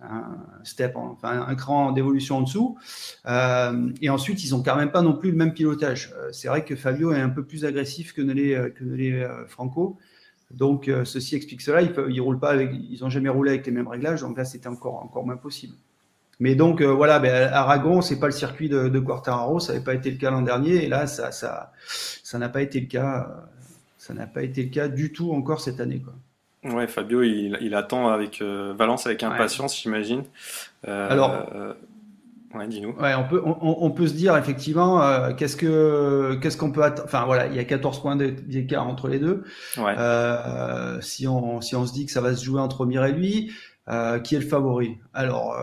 un 0.00 0.38
step, 0.64 0.96
enfin 0.96 1.44
un 1.46 1.54
cran 1.54 1.92
d'évolution 1.92 2.38
en 2.38 2.42
dessous. 2.42 2.78
Euh, 3.26 3.90
et 4.00 4.10
ensuite, 4.10 4.44
ils 4.44 4.54
ont 4.54 4.62
quand 4.62 4.76
même 4.76 4.92
pas 4.92 5.02
non 5.02 5.14
plus 5.14 5.30
le 5.30 5.36
même 5.36 5.52
pilotage. 5.52 6.12
Euh, 6.16 6.30
c'est 6.32 6.48
vrai 6.48 6.64
que 6.64 6.76
Fabio 6.76 7.12
est 7.12 7.20
un 7.20 7.28
peu 7.28 7.44
plus 7.44 7.64
agressif 7.64 8.12
que 8.12 8.22
ne 8.22 8.32
euh, 8.34 8.70
ne 8.80 8.94
l'est 8.94 9.28
Franco. 9.48 9.98
Donc 10.50 10.90
ceci 11.04 11.36
explique 11.36 11.60
cela. 11.60 11.82
Ils 11.82 11.92
peuvent, 11.92 12.10
ils 12.10 12.20
roulent 12.20 12.40
pas 12.40 12.56
ils 12.56 13.02
jamais 13.08 13.28
roulé 13.28 13.50
avec 13.50 13.66
les 13.66 13.72
mêmes 13.72 13.88
réglages. 13.88 14.22
Donc 14.22 14.38
là, 14.38 14.46
c'était 14.46 14.68
encore 14.68 15.26
moins 15.26 15.36
possible. 15.36 15.74
Mais 16.40 16.54
donc 16.54 16.82
voilà, 16.82 17.18
ben, 17.18 17.50
Aragon, 17.52 18.00
c'est 18.00 18.20
pas 18.20 18.26
le 18.26 18.32
circuit 18.32 18.68
de, 18.68 18.88
de 18.88 18.98
Quartararo, 19.00 19.58
ça 19.58 19.72
n'avait 19.72 19.84
pas 19.84 19.94
été 19.94 20.10
le 20.10 20.18
cas 20.18 20.30
l'an 20.30 20.42
dernier, 20.42 20.84
et 20.84 20.88
là, 20.88 21.06
ça 21.06 21.32
ça 21.32 21.72
ça 22.22 22.38
n'a 22.38 22.48
pas 22.48 22.62
été 22.62 22.80
le 22.80 22.86
cas, 22.86 23.28
ça 23.96 24.14
n'a 24.14 24.26
pas 24.26 24.42
été 24.42 24.62
le 24.62 24.70
cas 24.70 24.88
du 24.88 25.12
tout 25.12 25.32
encore 25.32 25.60
cette 25.60 25.80
année. 25.80 26.00
Quoi. 26.00 26.14
Ouais, 26.64 26.86
Fabio, 26.88 27.22
il, 27.22 27.74
attend 27.74 28.08
avec 28.08 28.42
euh, 28.42 28.74
Valence 28.76 29.06
avec 29.06 29.22
impatience, 29.22 29.80
j'imagine. 29.80 30.24
Euh, 30.88 31.10
Alors, 31.10 31.48
euh, 31.54 31.72
ouais, 32.54 32.66
dis-nous. 32.66 32.94
Ouais, 32.98 33.14
on 33.14 33.24
peut, 33.24 33.40
on, 33.44 33.90
peut 33.90 34.08
se 34.08 34.14
dire 34.14 34.36
effectivement, 34.36 35.32
qu'est-ce 35.34 35.56
que, 35.56 36.36
qu'est-ce 36.42 36.56
qu'on 36.56 36.72
peut 36.72 36.82
attendre. 36.82 37.06
Enfin 37.06 37.24
voilà, 37.26 37.46
il 37.46 37.54
y 37.54 37.60
a 37.60 37.64
14 37.64 38.02
points 38.02 38.16
d'écart 38.16 38.88
entre 38.88 39.08
les 39.08 39.20
deux. 39.20 39.44
Ouais. 39.76 39.94
si 41.00 41.28
on, 41.28 41.60
si 41.60 41.76
on 41.76 41.86
se 41.86 41.92
dit 41.92 42.06
que 42.06 42.12
ça 42.12 42.20
va 42.20 42.34
se 42.34 42.44
jouer 42.44 42.60
entre 42.60 42.86
Mir 42.86 43.04
et 43.04 43.12
lui, 43.12 43.52
qui 44.24 44.34
est 44.34 44.40
le 44.40 44.46
favori? 44.46 44.98
Alors, 45.14 45.56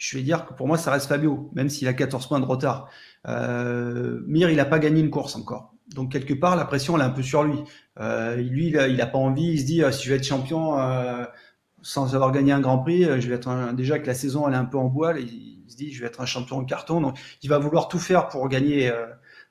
je 0.00 0.16
vais 0.16 0.22
dire 0.22 0.46
que 0.46 0.54
pour 0.54 0.66
moi, 0.66 0.78
ça 0.78 0.90
reste 0.90 1.06
Fabio, 1.06 1.50
même 1.54 1.68
s'il 1.68 1.86
a 1.86 1.92
14 1.92 2.26
points 2.26 2.40
de 2.40 2.46
retard. 2.46 2.88
Mir, 3.26 4.50
il 4.50 4.56
n'a 4.56 4.64
pas 4.64 4.78
gagné 4.78 5.00
une 5.00 5.10
course 5.10 5.36
encore. 5.36 5.74
Donc 5.94 6.12
quelque 6.12 6.32
part, 6.34 6.56
la 6.56 6.64
pression 6.64 6.96
elle 6.96 7.02
est 7.02 7.06
un 7.06 7.10
peu 7.10 7.22
sur 7.22 7.42
lui. 7.42 7.58
Euh, 7.98 8.36
lui, 8.36 8.68
il 8.68 9.00
a, 9.00 9.06
pas 9.06 9.18
envie. 9.18 9.52
Il 9.52 9.60
se 9.60 9.64
dit, 9.64 9.82
euh, 9.82 9.90
si 9.90 10.04
je 10.04 10.10
vais 10.10 10.16
être 10.16 10.24
champion 10.24 10.78
euh, 10.78 11.24
sans 11.82 12.14
avoir 12.14 12.32
gagné 12.32 12.52
un 12.52 12.60
Grand 12.60 12.78
Prix, 12.78 13.04
je 13.20 13.28
vais 13.28 13.34
être 13.34 13.72
déjà 13.74 13.98
que 13.98 14.06
la 14.06 14.14
saison 14.14 14.48
elle 14.48 14.54
est 14.54 14.58
un 14.58 14.64
peu 14.64 14.78
en 14.78 14.86
bois. 14.86 15.18
Il, 15.18 15.64
se 15.68 15.76
dit, 15.76 15.92
je 15.92 16.00
vais 16.00 16.06
être 16.06 16.20
un 16.20 16.26
champion 16.26 16.56
en 16.58 16.64
carton. 16.64 17.02
Donc 17.02 17.18
il 17.42 17.50
va 17.50 17.58
vouloir 17.58 17.88
tout 17.88 17.98
faire 17.98 18.28
pour 18.28 18.48
gagner 18.48 18.92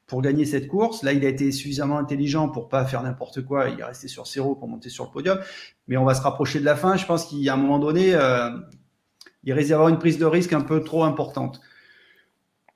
pour 0.08 0.24
gagner 0.24 0.46
cette 0.46 0.68
course. 0.68 1.04
Là, 1.04 1.14
il 1.14 1.24
a 1.24 1.30
été 1.30 1.52
suffisamment 1.52 2.00
intelligent 2.00 2.50
pour 2.50 2.68
pas 2.68 2.84
faire 2.84 3.04
n'importe 3.04 3.46
quoi. 3.46 3.70
Il 3.70 3.80
est 3.80 3.84
resté 3.84 4.08
sur 4.08 4.26
zéro 4.26 4.56
pour 4.56 4.68
monter 4.68 4.90
sur 4.90 5.06
le 5.06 5.12
podium. 5.12 5.40
Mais 5.88 5.98
on 5.98 6.06
va 6.06 6.16
se 6.16 6.22
rapprocher 6.22 6.60
de 6.60 6.66
la 6.66 6.76
fin. 6.76 6.98
Je 6.98 7.06
pense 7.06 7.26
qu'il 7.26 7.40
y 7.40 7.50
a 7.50 7.54
un 7.54 7.58
moment 7.58 7.78
donné, 7.78 8.16
il 9.44 9.54
risque 9.54 9.68
d'y 9.68 9.74
avoir 9.74 9.90
une 9.90 10.00
prise 10.00 10.18
de 10.18 10.26
risque 10.26 10.54
un 10.54 10.62
peu 10.62 10.84
trop 10.84 11.04
importante. 11.04 11.62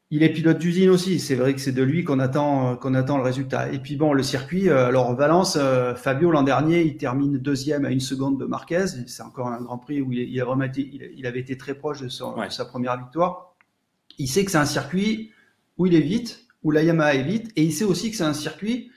Il 0.09 0.21
est 0.21 0.29
pilote 0.29 0.59
d'usine 0.59 0.89
aussi. 0.89 1.19
C'est 1.19 1.35
vrai 1.35 1.55
que 1.55 1.59
c'est 1.59 1.71
de 1.71 1.81
lui 1.81 2.03
qu'on 2.03 2.19
attend, 2.19 2.75
qu'on 2.75 2.93
attend 2.93 3.17
le 3.17 3.23
résultat. 3.23 3.71
Et 3.71 3.79
puis 3.79 3.95
bon, 3.95 4.13
le 4.13 4.21
circuit. 4.21 4.69
Euh, 4.69 4.85
alors 4.85 5.15
Valence, 5.15 5.57
euh, 5.59 5.95
Fabio 5.95 6.29
l'an 6.29 6.43
dernier, 6.43 6.83
il 6.83 6.97
termine 6.97 7.37
deuxième 7.39 7.83
à 7.85 7.89
une 7.89 7.99
seconde 7.99 8.39
de 8.39 8.45
Marquez. 8.45 8.85
C'est 9.07 9.23
encore 9.23 9.47
un 9.47 9.59
Grand 9.61 9.79
Prix 9.79 10.01
où 10.01 10.11
il, 10.11 10.39
a 10.39 10.45
vraiment 10.45 10.65
il, 10.75 11.25
avait 11.25 11.39
été 11.39 11.57
très 11.57 11.73
proche 11.73 12.01
de, 12.01 12.09
sa 12.09 12.65
première 12.65 12.97
victoire. 12.97 13.55
Il 14.19 14.27
sait 14.27 14.45
que 14.45 14.51
c'est 14.51 14.57
un 14.57 14.65
circuit 14.65 15.31
où 15.77 15.87
il 15.87 15.95
est 15.95 16.01
vite, 16.01 16.45
où 16.61 16.69
la 16.69 16.83
Yamaha 16.83 17.15
est 17.15 17.23
vite, 17.23 17.51
et 17.55 17.63
il 17.63 17.73
sait 17.73 17.83
aussi 17.83 18.11
que 18.11 18.17
c'est 18.17 18.23
un 18.23 18.35
circuit 18.35 18.91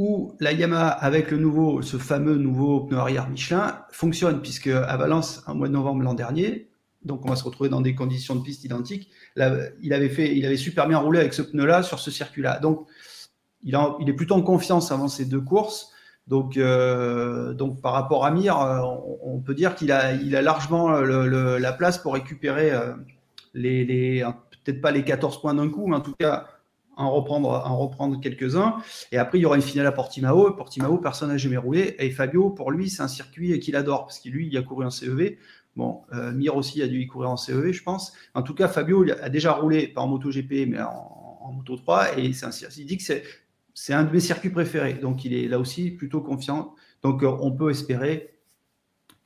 où 0.00 0.34
la 0.40 0.52
Yamaha, 0.52 0.88
avec 0.88 1.30
le 1.30 1.36
nouveau, 1.36 1.82
ce 1.82 1.98
fameux 1.98 2.36
nouveau 2.36 2.80
pneu 2.80 2.96
arrière 2.96 3.28
Michelin, 3.28 3.84
fonctionne, 3.92 4.40
puisque 4.40 4.68
à 4.68 4.96
Valence, 4.96 5.42
en 5.46 5.54
mois 5.54 5.68
de 5.68 5.74
novembre 5.74 6.02
l'an 6.02 6.14
dernier, 6.14 6.70
donc 7.04 7.26
on 7.26 7.28
va 7.28 7.36
se 7.36 7.44
retrouver 7.44 7.68
dans 7.68 7.82
des 7.82 7.94
conditions 7.94 8.34
de 8.34 8.42
piste 8.42 8.64
identiques. 8.64 9.10
il 9.36 9.92
avait 9.92 10.08
fait, 10.08 10.34
il 10.34 10.46
avait 10.46 10.56
super 10.56 10.88
bien 10.88 10.96
roulé 10.96 11.18
avec 11.18 11.34
ce 11.34 11.42
pneu-là 11.42 11.82
sur 11.82 11.98
ce 11.98 12.10
circuit-là. 12.10 12.60
Donc 12.60 12.86
il, 13.62 13.74
est 13.74 14.12
plutôt 14.14 14.36
en 14.36 14.42
confiance 14.42 14.90
avant 14.90 15.06
ces 15.06 15.26
deux 15.26 15.42
courses. 15.42 15.92
Donc, 16.26 16.56
euh, 16.56 17.54
par 17.82 17.92
rapport 17.92 18.24
à 18.24 18.30
Mir, 18.30 18.58
euh, 18.58 18.80
on, 19.22 19.38
peut 19.40 19.54
dire 19.54 19.74
qu'il 19.74 19.92
a, 19.92 20.14
il 20.14 20.34
a 20.34 20.40
largement 20.40 20.92
la 20.92 21.72
place 21.72 21.98
pour 21.98 22.14
récupérer 22.14 22.72
euh, 22.72 22.94
les, 23.52 24.24
peut-être 24.64 24.80
pas 24.80 24.92
les 24.92 25.04
14 25.04 25.42
points 25.42 25.52
d'un 25.52 25.68
coup, 25.68 25.88
mais 25.88 25.96
en 25.96 26.00
tout 26.00 26.14
cas 26.18 26.46
en 26.96 27.10
reprendre, 27.10 27.48
en 27.48 27.78
reprendre 27.78 28.20
quelques-uns. 28.20 28.76
Et 29.12 29.18
après, 29.18 29.38
il 29.38 29.42
y 29.42 29.46
aura 29.46 29.56
une 29.56 29.62
finale 29.62 29.86
à 29.86 29.92
Portimao. 29.92 30.52
Portimao, 30.52 30.98
personne 30.98 31.28
n'a 31.28 31.38
jamais 31.38 31.56
roulé. 31.56 31.96
Et 31.98 32.10
Fabio, 32.10 32.50
pour 32.50 32.70
lui, 32.70 32.90
c'est 32.90 33.02
un 33.02 33.08
circuit 33.08 33.58
qu'il 33.60 33.76
adore 33.76 34.06
parce 34.06 34.18
qu'il 34.18 34.32
lui, 34.32 34.48
il 34.48 34.56
a 34.56 34.62
couru 34.62 34.84
en 34.84 34.90
CEV. 34.90 35.38
Bon, 35.76 36.02
euh, 36.12 36.32
aussi 36.52 36.82
a 36.82 36.88
dû 36.88 37.00
y 37.00 37.06
courir 37.06 37.30
en 37.30 37.36
CEV, 37.36 37.72
je 37.72 37.82
pense. 37.82 38.12
En 38.34 38.42
tout 38.42 38.54
cas, 38.54 38.68
Fabio 38.68 39.06
a 39.22 39.28
déjà 39.28 39.52
roulé, 39.52 39.88
pas 39.88 40.00
en 40.00 40.08
MotoGP, 40.08 40.66
mais 40.68 40.80
en, 40.80 41.52
Moto 41.52 41.76
3, 41.76 42.18
et 42.18 42.26
il 42.26 42.86
dit 42.86 42.96
que 42.96 43.02
c'est 43.74 43.92
un 43.92 44.04
de 44.04 44.12
mes 44.12 44.20
circuits 44.20 44.50
préférés. 44.50 44.94
Donc, 44.94 45.24
il 45.24 45.34
est 45.34 45.48
là 45.48 45.58
aussi 45.58 45.90
plutôt 45.90 46.20
confiant. 46.20 46.76
Donc, 47.02 47.24
euh, 47.24 47.36
on 47.40 47.50
peut 47.50 47.70
espérer 47.70 48.34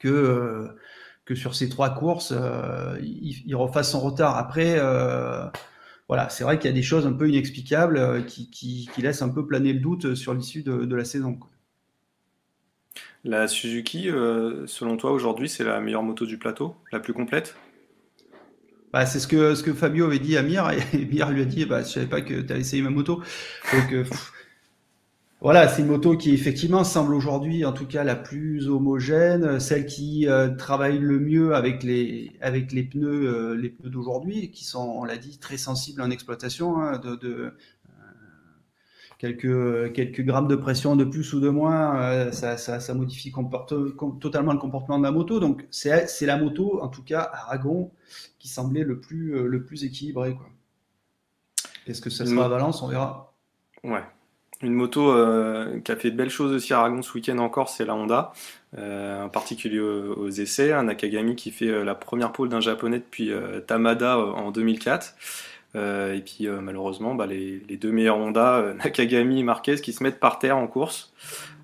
euh, 0.06 0.68
que 1.26 1.35
sur 1.35 1.54
ces 1.54 1.68
trois 1.68 1.90
courses, 1.90 2.33
il, 3.02 3.56
refasse 3.56 3.90
son 3.90 4.00
retard. 4.00 4.38
Après, 4.38 4.78
voilà, 6.08 6.28
c'est 6.28 6.44
vrai 6.44 6.58
qu'il 6.58 6.70
y 6.70 6.73
a 6.73 6.76
des 6.76 6.82
choses 6.82 7.06
un 7.06 7.12
peu 7.12 7.28
inexplicables 7.28 8.26
qui, 8.26 8.50
qui, 8.50 8.88
laissent 8.99 9.23
un 9.23 9.30
peu 9.30 9.46
planer 9.46 9.73
le 9.73 9.80
doute 9.80 10.14
sur 10.14 10.34
l'issue 10.34 10.62
de, 10.62 10.84
de, 10.84 10.96
la 10.96 11.04
saison. 11.04 11.38
La 13.25 13.49
Suzuki, 13.49 14.11
euh, 14.11 14.66
selon 14.66 14.99
toi, 14.99 15.11
aujourd'hui, 15.12 15.49
c'est 15.49 15.64
la 15.64 15.80
meilleure 15.80 16.02
moto 16.02 16.26
du 16.26 16.37
plateau, 16.37 16.76
la 16.92 17.00
plus 17.00 17.14
complète? 17.14 17.56
Bah, 18.92 19.06
c'est 19.06 19.18
ce 19.18 19.26
que, 19.26 19.54
ce 19.54 19.62
que 19.62 19.73
Fabio 19.73 20.04
avait 20.04 20.18
dit 20.18 20.37
à 20.37 20.42
Mir, 20.42 20.70
et 20.70 21.04
Mir 21.11 21.30
lui 21.30 21.40
a 21.40 21.46
dit 21.46 21.64
bah, 21.64 21.82
Je 21.82 21.88
savais 21.88 22.06
pas 22.06 22.20
que 22.20 22.42
tu 22.42 22.52
as 22.52 22.58
essayé 22.58 22.82
ma 22.82 22.90
moto. 22.90 23.23
Donc, 23.73 23.92
euh, 23.92 24.04
voilà, 25.45 25.69
c'est 25.69 25.83
une 25.83 25.89
moto 25.89 26.17
qui 26.17 26.35
effectivement 26.35 26.83
semble 26.83 27.15
aujourd'hui, 27.15 27.65
en 27.65 27.73
tout 27.73 27.87
cas, 27.87 28.03
la 28.03 28.17
plus 28.17 28.69
homogène, 28.69 29.61
celle 29.61 29.87
qui 29.87 30.27
euh, 30.27 30.49
travaille 30.57 30.99
le 30.99 31.21
mieux 31.21 31.55
avec 31.55 31.85
les, 31.85 32.33
avec 32.41 32.73
les 32.73 32.83
pneus, 32.83 33.55
les 33.55 33.69
pneus 33.69 33.91
d'aujourd'hui, 33.91 34.51
qui 34.51 34.65
sont, 34.65 34.81
on 34.81 35.05
l'a 35.05 35.19
dit, 35.19 35.39
très 35.39 35.57
sensibles 35.57 36.03
en 36.03 36.11
exploitation. 36.11 36.81
Hein, 36.81 36.99
de, 36.99 37.15
de, 37.15 37.53
quelques, 39.19 39.93
quelques 39.93 40.21
grammes 40.23 40.49
de 40.49 40.57
pression 40.57 40.97
de 40.97 41.05
plus 41.05 41.33
ou 41.33 41.41
de 41.41 41.49
moins, 41.49 42.01
euh, 42.01 42.33
ça, 42.33 42.57
ça, 42.57 42.81
ça, 42.81 42.95
modifie 42.95 43.31
comporte, 43.31 43.75
totalement 44.21 44.53
le 44.53 44.59
comportement 44.59 44.99
de 44.99 45.05
la 45.05 45.13
moto. 45.13 45.41
Donc 45.41 45.67
c'est 45.71 46.27
la 46.27 46.37
moto, 46.37 46.83
en 46.83 46.89
tout 46.89 47.03
cas 47.03 47.31
Aragon, 47.33 47.91
qui 48.39 48.49
semblait 48.49 48.85
le 48.85 49.01
plus, 49.01 49.37
euh, 49.37 49.47
le 49.47 49.65
plus 49.65 49.85
équilibré. 49.85 50.37
Est-ce 51.87 52.01
que 52.01 52.11
ça 52.11 52.27
sera 52.27 52.47
à 52.47 52.49
Valence 52.49 52.83
On 52.83 52.89
verra. 52.89 53.35
Ouais. 53.83 54.03
Une 54.62 54.73
moto 54.73 55.11
euh, 55.11 55.80
qui 55.80 55.92
a 55.92 55.96
fait 55.96 56.11
de 56.11 56.16
belles 56.16 56.30
choses 56.30 56.52
aussi 56.52 56.73
à 56.73 56.78
Aragon 56.78 57.02
ce 57.02 57.12
week-end 57.12 57.38
encore, 57.38 57.68
c'est 57.68 57.84
la 57.84 57.94
Honda, 57.94 58.32
en 58.76 59.28
particulier 59.28 59.80
aux, 59.80 60.30
essais. 60.30 60.73
Un 60.73 60.84
Nakagami 60.84 61.37
qui 61.37 61.50
fait 61.50 61.84
la 61.84 61.94
première 61.94 62.32
pole 62.32 62.49
d'un 62.49 62.61
japonais 62.61 62.99
depuis 62.99 63.30
Tamada 63.66 64.18
en 64.18 64.50
2004. 64.50 65.14
Euh, 65.76 66.14
et 66.14 66.20
puis 66.20 66.46
euh, 66.46 66.61
malheureusement, 66.61 67.14
bah, 67.14 67.26
les, 67.26 67.61
deux 67.76 67.90
meilleurs 67.90 68.18
Honda, 68.18 68.56
euh, 68.56 68.75
Nakagami 68.84 69.40
et 69.40 69.42
Marquez, 69.42 69.76
qui 69.76 69.92
se 69.92 70.02
mettent 70.02 70.20
par 70.20 70.38
terre 70.38 70.56
en 70.56 70.66
course. 70.66 71.12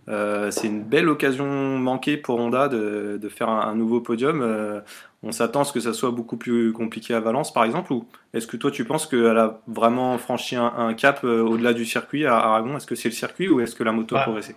c'est 0.09 0.67
une 0.67 0.83
belle 0.83 1.09
occasion 1.09 1.47
manquée 1.79 2.17
pour 2.17 2.39
Honda 2.41 2.69
de, 2.69 3.29
faire 3.29 3.49
un, 3.49 3.75
nouveau 3.75 4.01
podium. 4.01 4.83
On 5.23 5.33
s'attend 5.33 5.61
à 5.61 5.65
ce 5.65 5.73
que 5.73 5.81
ça 5.81 5.93
soit 5.93 6.11
beaucoup 6.11 6.37
plus 6.37 6.73
compliqué 6.73 7.15
à 7.15 7.21
Valence, 7.21 7.53
par 7.53 7.65
exemple, 7.65 7.93
ou 7.93 8.07
est-ce 8.33 8.47
que 8.47 8.57
toi 8.57 8.71
tu 8.71 8.85
penses 8.85 9.07
qu'elle 9.07 9.39
a 9.39 9.61
vraiment 9.67 10.17
franchi 10.19 10.57
un, 10.57 10.95
cap 10.95 11.25
au-delà 11.25 11.75
du 11.75 11.85
circuit 11.85 12.27
à 12.27 12.37
Aragon? 12.37 12.77
Est-ce 12.77 12.87
que 12.87 12.95
c'est 12.95 13.09
le 13.09 13.15
circuit 13.15 13.49
ou 13.49 13.61
est-ce 13.61 13.75
que 13.75 13.85
la 13.85 13.93
moto 13.93 14.17
a 14.17 14.23
progressé 14.23 14.55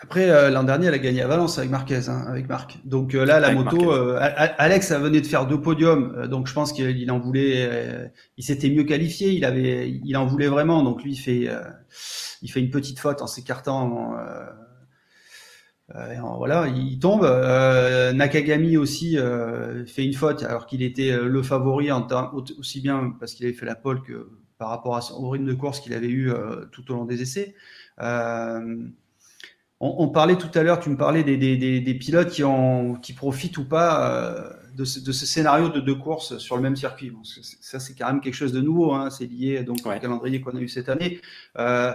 après, 0.00 0.30
euh, 0.30 0.50
l'an 0.50 0.62
dernier, 0.62 0.86
elle 0.86 0.94
a 0.94 0.98
gagné 0.98 1.22
à 1.22 1.26
Valence 1.26 1.58
avec 1.58 1.70
Marquez, 1.70 2.08
hein, 2.08 2.24
avec 2.28 2.48
Marc. 2.48 2.78
Donc 2.84 3.14
euh, 3.14 3.24
là, 3.24 3.40
la 3.40 3.50
moto, 3.50 3.92
euh, 3.92 4.16
Alex 4.56 4.92
a 4.92 4.98
venait 4.98 5.20
de 5.20 5.26
faire 5.26 5.46
deux 5.46 5.60
podiums, 5.60 6.28
donc 6.28 6.46
je 6.46 6.52
pense 6.52 6.72
qu'il 6.72 7.10
en 7.10 7.18
voulait, 7.18 8.10
il 8.36 8.44
s'était 8.44 8.70
mieux 8.70 8.84
qualifié, 8.84 9.32
il 9.32 9.44
avait, 9.44 9.90
il 9.90 10.16
en 10.16 10.24
voulait 10.24 10.46
vraiment. 10.46 10.84
Donc 10.84 11.02
lui, 11.02 11.12
il 11.12 11.16
fait, 11.16 11.48
il 12.42 12.50
fait 12.50 12.60
une 12.60 12.70
petite 12.70 13.00
faute 13.00 13.22
en 13.22 13.26
s'écartant. 13.26 14.14
Voilà, 15.88 16.66
il 16.68 16.98
tombe. 16.98 17.22
Nakagami 18.14 18.76
aussi 18.76 19.16
fait 19.86 20.04
une 20.04 20.14
faute 20.14 20.42
alors 20.42 20.66
qu'il 20.66 20.82
était 20.82 21.16
le 21.16 21.42
favori 21.42 21.90
en 21.90 22.06
aussi 22.58 22.80
bien 22.80 23.14
parce 23.18 23.34
qu'il 23.34 23.46
avait 23.46 23.54
fait 23.54 23.66
la 23.66 23.74
pole 23.74 24.02
que 24.02 24.28
par 24.58 24.68
rapport 24.68 24.96
à, 24.96 25.12
au 25.12 25.30
rythme 25.30 25.46
de 25.46 25.54
course 25.54 25.80
qu'il 25.80 25.94
avait 25.94 26.08
eu 26.08 26.32
tout 26.72 26.90
au 26.90 26.94
long 26.94 27.04
des 27.04 27.22
essais. 27.22 27.54
On, 29.80 30.08
parlait 30.08 30.36
tout 30.36 30.50
à 30.58 30.64
l'heure, 30.64 30.80
tu 30.80 30.90
me 30.90 30.96
parlais 30.96 31.22
des, 31.22 31.94
pilotes 31.94 32.30
qui, 32.30 32.42
ont, 32.42 32.96
qui 32.96 33.12
profitent 33.12 33.58
ou 33.58 33.64
pas 33.64 34.10
euh, 34.10 34.50
de, 34.74 34.84
ce, 34.84 35.12
scénario 35.12 35.68
de 35.68 35.78
deux 35.78 35.94
courses 35.94 36.38
sur 36.38 36.56
le 36.56 36.62
même 36.62 36.74
circuit. 36.74 37.12
ça, 37.60 37.78
c'est 37.78 37.94
quand 37.94 38.06
même 38.06 38.20
quelque 38.20 38.34
chose 38.34 38.52
de 38.52 38.60
nouveau. 38.60 38.92
Hein. 38.92 39.10
c'est 39.10 39.26
lié 39.26 39.62
donc 39.62 39.78
au 39.84 39.90
calendrier 39.90 40.40
qu'on 40.40 40.56
a 40.56 40.60
eu 40.60 40.66
cette 40.66 40.88
année. 40.88 41.20
Euh, 41.58 41.92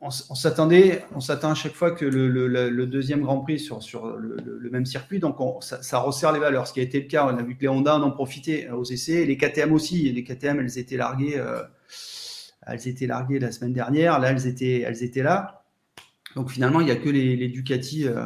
on, 0.00 0.10
s'attendait, 0.10 1.04
on 1.14 1.20
s'attend 1.20 1.50
à 1.50 1.54
chaque 1.54 1.74
fois 1.74 1.90
que 1.90 2.04
le, 2.04 2.86
deuxième 2.86 3.22
Grand 3.22 3.40
Prix 3.40 3.58
sur, 3.58 3.82
sur 3.82 4.06
le, 4.16 4.70
même 4.70 4.86
circuit, 4.86 5.18
donc 5.18 5.36
ça, 5.60 5.98
resserre 5.98 6.32
les 6.32 6.38
valeurs. 6.38 6.68
Ce 6.68 6.72
qui 6.72 6.80
a 6.80 6.84
été 6.84 7.00
le 7.00 7.08
cas, 7.08 7.26
on 7.26 7.36
a 7.36 7.42
vu 7.42 7.56
que 7.56 7.62
les 7.62 7.68
Honda 7.68 7.96
en 7.96 8.02
ont 8.02 8.12
profité 8.12 8.70
aux 8.70 8.84
essais, 8.84 9.24
les 9.24 9.36
KTM 9.36 9.72
aussi. 9.72 10.12
Les 10.12 10.22
KTM, 10.22 10.60
elles 10.60 10.78
étaient 10.78 10.96
larguées, 10.96 11.36
euh, 11.36 11.62
elles 12.66 12.86
étaient 12.86 13.08
larguées 13.08 13.40
la 13.40 13.50
semaine 13.50 13.72
dernière. 13.72 14.20
Là, 14.20 14.30
elles 14.30 14.46
étaient, 14.46 14.80
elles 14.80 15.02
étaient 15.02 15.24
là. 15.24 15.64
Donc 16.36 16.50
finalement, 16.50 16.80
il 16.80 16.84
n'y 16.84 16.92
a 16.92 16.96
que 16.96 17.08
les, 17.08 17.48
Ducati, 17.48 18.06
euh, 18.06 18.24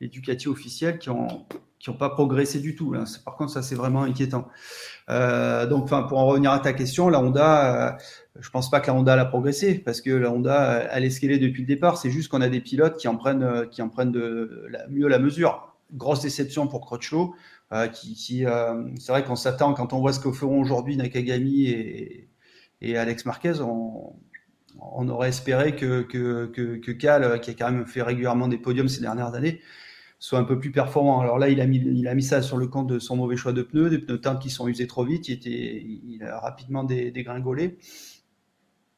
Ducati 0.00 0.48
officiels 0.48 0.98
qui 0.98 1.08
n'ont 1.08 1.46
qui 1.78 1.90
ont 1.90 1.96
pas 1.96 2.10
progressé 2.10 2.58
du 2.58 2.74
tout. 2.74 2.92
Là. 2.92 3.04
Par 3.24 3.36
contre, 3.36 3.52
ça 3.52 3.62
c'est 3.62 3.74
vraiment 3.74 4.02
inquiétant. 4.02 4.48
Euh, 5.10 5.66
donc, 5.66 5.88
pour 5.88 6.18
en 6.18 6.26
revenir 6.26 6.50
à 6.50 6.58
ta 6.58 6.72
question, 6.72 7.08
la 7.08 7.20
Honda, 7.20 7.90
euh, 7.90 7.92
je 8.40 8.50
pense 8.50 8.70
pas 8.70 8.80
que 8.80 8.88
la 8.88 8.94
Honda 8.94 9.20
a 9.20 9.24
progressé 9.24 9.74
parce 9.74 10.00
que 10.00 10.10
la 10.10 10.30
Honda, 10.30 10.88
elle 10.90 11.04
est 11.04 11.10
ce 11.10 11.20
depuis 11.26 11.62
le 11.62 11.66
départ. 11.66 11.98
C'est 11.98 12.10
juste 12.10 12.30
qu'on 12.30 12.40
a 12.40 12.48
des 12.48 12.60
pilotes 12.60 12.96
qui 12.96 13.08
en 13.08 13.16
prennent, 13.16 13.42
euh, 13.42 13.66
qui 13.66 13.82
en 13.82 13.88
prennent 13.88 14.12
de, 14.12 14.66
mieux 14.90 15.08
la 15.08 15.18
mesure. 15.18 15.76
Grosse 15.92 16.22
déception 16.22 16.66
pour 16.66 16.84
Crutchlow, 16.84 17.34
euh, 17.72 17.86
qui, 17.88 18.16
c'est 18.16 19.12
vrai 19.12 19.22
qu'on 19.22 19.36
s'attend 19.36 19.72
quand 19.74 19.92
on 19.92 20.00
voit 20.00 20.12
ce 20.12 20.18
que 20.18 20.32
feront 20.32 20.60
aujourd'hui 20.60 20.96
Nakagami 20.96 21.66
et, 21.66 22.28
et 22.80 22.96
Alex 22.96 23.24
Marquez, 23.24 23.60
on, 23.60 24.16
on 24.80 25.08
aurait 25.08 25.28
espéré 25.28 25.76
que, 25.76 26.02
que, 26.02 26.46
que, 26.46 26.92
Cal, 26.92 27.40
qui 27.40 27.50
a 27.50 27.54
quand 27.54 27.70
même 27.70 27.86
fait 27.86 28.02
régulièrement 28.02 28.48
des 28.48 28.58
podiums 28.58 28.88
ces 28.88 29.00
dernières 29.00 29.34
années, 29.34 29.60
soit 30.18 30.38
un 30.38 30.44
peu 30.44 30.58
plus 30.58 30.72
performant. 30.72 31.20
Alors 31.20 31.38
là, 31.38 31.48
il 31.48 31.60
a 31.60 31.66
mis, 31.66 31.78
il 31.78 32.08
a 32.08 32.14
mis 32.14 32.22
ça 32.22 32.42
sur 32.42 32.56
le 32.56 32.66
compte 32.66 32.86
de 32.86 32.98
son 32.98 33.16
mauvais 33.16 33.36
choix 33.36 33.52
de 33.52 33.62
pneus, 33.62 33.90
des 33.90 33.98
pneus 33.98 34.20
teintes 34.20 34.40
qui 34.40 34.50
sont 34.50 34.68
usés 34.68 34.86
trop 34.86 35.04
vite. 35.04 35.28
Il, 35.28 35.32
était, 35.32 35.84
il 35.84 36.22
a 36.22 36.40
rapidement 36.40 36.84
dégringolé. 36.84 37.78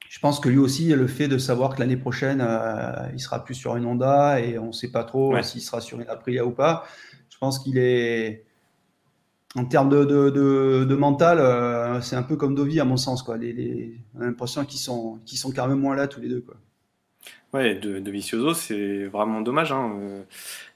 Je 0.08 0.20
pense 0.20 0.40
que 0.40 0.48
lui 0.48 0.58
aussi, 0.58 0.88
le 0.88 1.06
fait 1.06 1.28
de 1.28 1.36
savoir 1.36 1.74
que 1.74 1.80
l'année 1.80 1.98
prochaine, 1.98 2.40
euh, 2.40 3.08
il 3.12 3.20
sera 3.20 3.44
plus 3.44 3.54
sur 3.54 3.76
une 3.76 3.84
Honda 3.84 4.40
et 4.40 4.58
on 4.58 4.68
ne 4.68 4.72
sait 4.72 4.90
pas 4.90 5.04
trop 5.04 5.40
s'il 5.42 5.60
sera 5.60 5.80
sur 5.80 6.00
une 6.00 6.08
Aprilia 6.08 6.46
ou 6.46 6.50
pas. 6.50 6.86
Je 7.28 7.36
pense 7.36 7.58
qu'il 7.58 7.76
est, 7.76 8.46
en 9.54 9.64
termes 9.64 9.88
de, 9.88 10.04
de, 10.04 10.84
de, 10.84 10.94
mental, 10.94 11.38
euh, 11.38 12.00
c'est 12.00 12.16
un 12.16 12.22
peu 12.22 12.36
comme 12.36 12.54
Dovi 12.54 12.80
à 12.80 12.84
mon 12.84 12.96
sens. 12.96 13.22
Quoi. 13.22 13.36
Les, 13.36 13.98
on 14.14 14.20
a 14.20 14.24
l'impression 14.24 14.64
qu'ils 14.64 14.80
sont, 14.80 15.18
qu'ils 15.24 15.38
sont 15.38 15.50
carrément 15.50 15.76
moins 15.76 15.96
là 15.96 16.08
tous 16.08 16.20
les 16.20 16.28
deux. 16.28 16.40
Quoi. 16.40 16.56
Ouais, 17.54 17.74
de, 17.74 17.98
de 17.98 18.10
Vicioso, 18.10 18.52
c'est 18.52 19.04
vraiment 19.06 19.40
dommage. 19.40 19.72
Hein. 19.72 19.92
Euh, 20.00 20.22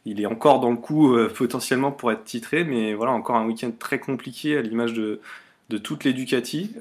il 0.06 0.20
est 0.20 0.26
encore 0.26 0.60
dans 0.60 0.70
le 0.70 0.76
coup 0.76 1.14
euh, 1.14 1.28
potentiellement 1.28 1.92
pour 1.92 2.10
être 2.12 2.24
titré, 2.24 2.64
mais 2.64 2.94
voilà, 2.94 3.12
encore 3.12 3.36
un 3.36 3.46
week-end 3.46 3.70
très 3.78 3.98
compliqué 3.98 4.56
à 4.56 4.62
l'image 4.62 4.94
de, 4.94 5.20
de 5.68 5.78
toutes 5.78 6.04
les 6.04 6.12
Ducati, 6.12 6.74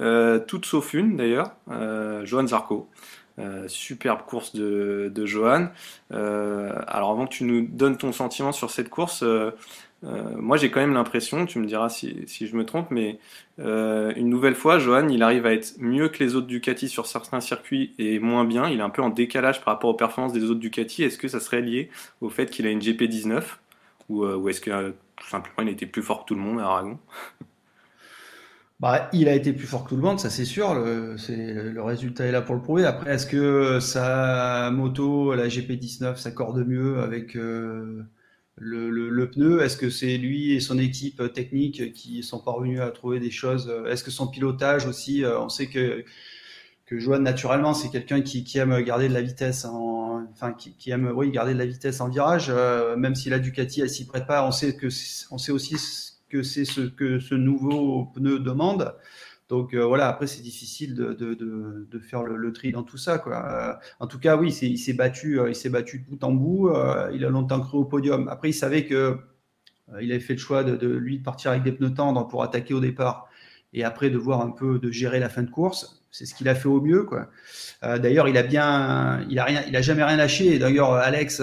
toutes 0.47 0.65
sauf 0.65 0.93
une 0.93 1.17
d'ailleurs, 1.17 1.55
Johan 2.23 2.47
Zarco. 2.47 2.89
superbe 3.67 4.21
course 4.25 4.55
de, 4.55 5.11
de 5.13 5.25
Johan. 5.25 5.67
alors 6.09 7.11
avant 7.11 7.27
que 7.27 7.33
tu 7.33 7.43
nous 7.43 7.61
donnes 7.61 7.97
ton 7.97 8.11
sentiment 8.11 8.51
sur 8.51 8.71
cette 8.71 8.89
course, 8.89 9.23
euh, 9.23 9.51
moi, 10.03 10.57
j'ai 10.57 10.71
quand 10.71 10.79
même 10.79 10.93
l'impression, 10.93 11.45
tu 11.45 11.59
me 11.59 11.65
diras 11.67 11.89
si, 11.89 12.23
si 12.25 12.47
je 12.47 12.55
me 12.55 12.65
trompe, 12.65 12.89
mais 12.89 13.19
euh, 13.59 14.11
une 14.15 14.29
nouvelle 14.29 14.55
fois, 14.55 14.79
Johan, 14.79 15.07
il 15.09 15.21
arrive 15.21 15.45
à 15.45 15.53
être 15.53 15.75
mieux 15.79 16.09
que 16.09 16.23
les 16.23 16.35
autres 16.35 16.47
Ducati 16.47 16.89
sur 16.89 17.05
certains 17.05 17.39
circuits 17.39 17.93
et 17.99 18.17
moins 18.19 18.43
bien. 18.43 18.67
Il 18.67 18.79
est 18.79 18.83
un 18.83 18.89
peu 18.89 19.03
en 19.03 19.09
décalage 19.09 19.63
par 19.63 19.75
rapport 19.75 19.91
aux 19.91 19.95
performances 19.95 20.33
des 20.33 20.43
autres 20.45 20.59
Ducati. 20.59 21.03
Est-ce 21.03 21.19
que 21.19 21.27
ça 21.27 21.39
serait 21.39 21.61
lié 21.61 21.89
au 22.21 22.29
fait 22.29 22.49
qu'il 22.49 22.65
a 22.65 22.71
une 22.71 22.79
GP19 22.79 23.43
ou, 24.09 24.23
euh, 24.23 24.35
ou 24.35 24.49
est-ce 24.49 24.61
que 24.61 24.95
tout 25.15 25.27
simplement 25.27 25.67
il 25.67 25.69
était 25.69 25.85
plus 25.85 26.01
fort 26.01 26.23
que 26.23 26.29
tout 26.29 26.35
le 26.35 26.41
monde 26.41 26.59
à 26.59 26.65
Aragon? 26.65 26.97
Bah, 28.79 29.11
il 29.13 29.29
a 29.29 29.35
été 29.35 29.53
plus 29.53 29.67
fort 29.67 29.83
que 29.83 29.89
tout 29.89 29.95
le 29.95 30.01
monde, 30.01 30.19
ça 30.19 30.31
c'est 30.31 30.45
sûr. 30.45 30.73
Le, 30.73 31.15
le 31.71 31.83
résultat 31.83 32.25
est 32.25 32.31
là 32.31 32.41
pour 32.41 32.55
le 32.55 32.61
prouver. 32.63 32.85
Après, 32.85 33.13
est-ce 33.13 33.27
que 33.27 33.79
sa 33.79 34.71
moto, 34.71 35.35
la 35.35 35.47
GP19, 35.47 36.15
s'accorde 36.15 36.65
mieux 36.65 36.97
avec 36.97 37.37
le, 38.57 39.25
pneu 39.29 39.61
Est-ce 39.61 39.77
que 39.77 39.89
c'est 39.89 40.17
lui 40.17 40.53
et 40.53 40.59
son 40.59 40.77
équipe 40.77 41.21
technique 41.33 41.93
qui 41.93 42.23
sont 42.23 42.39
parvenus 42.39 42.79
à 42.81 42.91
trouver 42.91 43.19
des 43.19 43.31
choses 43.31 43.73
Est-ce 43.87 44.03
que 44.03 44.11
son 44.11 44.27
pilotage 44.27 44.85
aussi 44.85 45.23
euh, 45.23 45.39
On 45.39 45.49
sait 45.49 45.67
que 45.67 46.03
que 46.91 46.99
Johan 46.99 47.19
naturellement 47.19 47.73
c'est 47.73 47.89
quelqu'un 47.89 48.19
qui, 48.19 48.45
aime 48.57 48.77
garder 48.81 49.07
de 49.07 49.13
la 49.13 49.21
vitesse 49.21 49.63
en, 49.63 50.25
enfin 50.29 50.51
qui, 50.51 50.91
aime 50.91 51.09
oui 51.15 51.31
garder 51.31 51.53
de 51.53 51.57
la 51.57 51.65
vitesse 51.65 52.01
en 52.01 52.09
virage 52.09 52.47
euh, 52.49 52.97
même 52.97 53.15
si 53.15 53.29
la 53.29 53.39
Ducati 53.39 53.79
elle 53.79 53.89
s'y 53.89 54.05
prête 54.05 54.27
pas 54.27 54.45
on 54.45 54.51
sait 54.51 54.75
que 54.75 54.87
on 55.31 55.37
sait 55.37 55.53
aussi 55.53 55.77
que 56.27 56.43
c'est 56.43 56.65
ce 56.65 56.81
que 56.81 57.19
ce 57.19 57.33
nouveau 57.33 58.07
pneu 58.13 58.39
demande 58.39 58.93
donc 59.51 59.73
euh, 59.73 59.83
voilà, 59.83 60.07
après 60.07 60.27
c'est 60.27 60.41
difficile 60.41 60.95
de, 60.95 61.11
de, 61.11 61.33
de, 61.33 61.99
faire 61.99 62.23
le, 62.23 62.53
tri 62.53 62.71
dans 62.71 62.83
tout 62.83 62.97
ça. 62.97 63.17
Quoi. 63.17 63.35
Euh, 63.51 63.73
en 63.99 64.07
tout 64.07 64.17
cas, 64.17 64.37
oui, 64.37 64.57
il 64.61 64.77
s'est 64.77 64.93
battu, 64.93 65.41
euh, 65.41 65.49
il 65.49 65.55
s'est 65.55 65.69
battu 65.69 65.99
de 65.99 66.05
bout 66.05 66.23
en 66.23 66.31
bout. 66.31 66.71
il 67.13 67.25
a 67.25 67.29
longtemps 67.29 67.59
cru 67.59 67.79
au 67.79 67.83
podium. 67.83 68.29
Après, 68.29 68.51
il 68.51 68.53
savait 68.53 68.85
que 68.85 69.17
il 69.99 70.09
avait 70.13 70.21
fait 70.21 70.35
le 70.35 70.39
choix 70.39 70.63
de, 70.63 70.87
lui 70.87 71.19
de 71.19 71.23
partir 71.23 71.51
avec 71.51 71.63
des 71.63 71.73
pneus 71.73 71.93
tendres 71.93 72.25
pour 72.29 72.43
attaquer 72.43 72.73
au 72.73 72.79
départ 72.79 73.27
et 73.73 73.83
après 73.83 74.09
de 74.09 74.17
voir 74.17 74.39
un 74.39 74.51
peu 74.51 74.79
de 74.79 74.89
gérer 74.89 75.19
la 75.19 75.27
fin 75.27 75.43
de 75.43 75.49
course. 75.49 76.01
C'est 76.11 76.25
ce 76.25 76.33
qu'il 76.33 76.47
a 76.47 76.55
fait 76.55 76.69
au 76.69 76.79
mieux. 76.79 77.05
D'ailleurs, 77.81 78.29
il 78.29 78.37
a 78.37 78.43
bien, 78.43 79.25
il 79.29 79.37
a 79.37 79.43
rien, 79.43 79.63
il 79.67 79.75
a 79.75 79.81
jamais 79.81 80.05
rien 80.05 80.15
lâché. 80.15 80.59
D'ailleurs, 80.59 80.93
Alex 80.93 81.41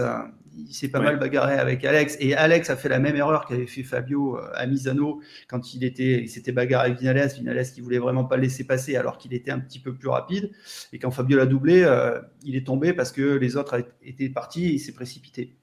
il 0.67 0.75
s'est 0.75 0.88
pas 0.88 1.00
mal 1.00 1.19
bagarré 1.19 1.55
avec 1.55 1.85
Alex. 1.85 2.17
Et 2.21 2.35
Alex 2.35 2.71
a 2.71 2.77
fait 2.77 2.88
la 2.88 2.99
même 2.99 3.17
erreur 3.17 3.47
qu'avait 3.47 3.67
fait 3.67 3.83
Fabio 3.83 4.37
euh, 4.37 4.50
à 4.55 4.67
Misano 4.67 5.21
quand 5.49 5.75
il 5.75 5.85
était 5.85 6.23
il 6.23 6.29
s'était 6.29 6.53
bagarré 6.53 6.88
avec 6.88 6.99
Vinales. 7.00 7.29
Vinales 7.29 7.71
qui 7.71 7.81
voulait 7.81 7.99
vraiment 7.99 8.25
pas 8.25 8.37
le 8.37 8.43
laisser 8.43 8.65
passer 8.65 8.97
alors 8.97 9.19
qu'il 9.19 9.35
était 9.35 9.50
un 9.50 9.59
petit 9.61 9.79
peu 9.79 9.95
plus 9.95 10.09
rapide. 10.09 10.50
Et 10.93 10.99
quand 10.99 11.11
Fabio 11.11 11.37
l'a 11.37 11.47
doublé 11.47 11.83
euh, 11.83 12.21
il 12.43 12.57
est 12.57 12.67
tombé 12.67 12.93
parce 12.93 13.12
que 13.12 13.37
les 13.37 13.57
autres 13.57 13.85
étaient 14.03 14.29
partis 14.29 14.67
et 14.67 14.73
il 14.73 14.79
s'est 14.79 14.93
précipité. 14.93 15.57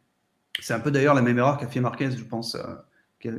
C'est 0.59 0.73
un 0.73 0.79
peu 0.79 0.91
d'ailleurs 0.91 1.15
la 1.15 1.21
même 1.21 1.37
erreur 1.37 1.57
qu'a 1.57 1.67
fait 1.67 1.81
Marquez 1.81 2.11
je 2.11 2.23
pense 2.23 2.55
euh, 2.55 2.63
qu'a 3.19 3.31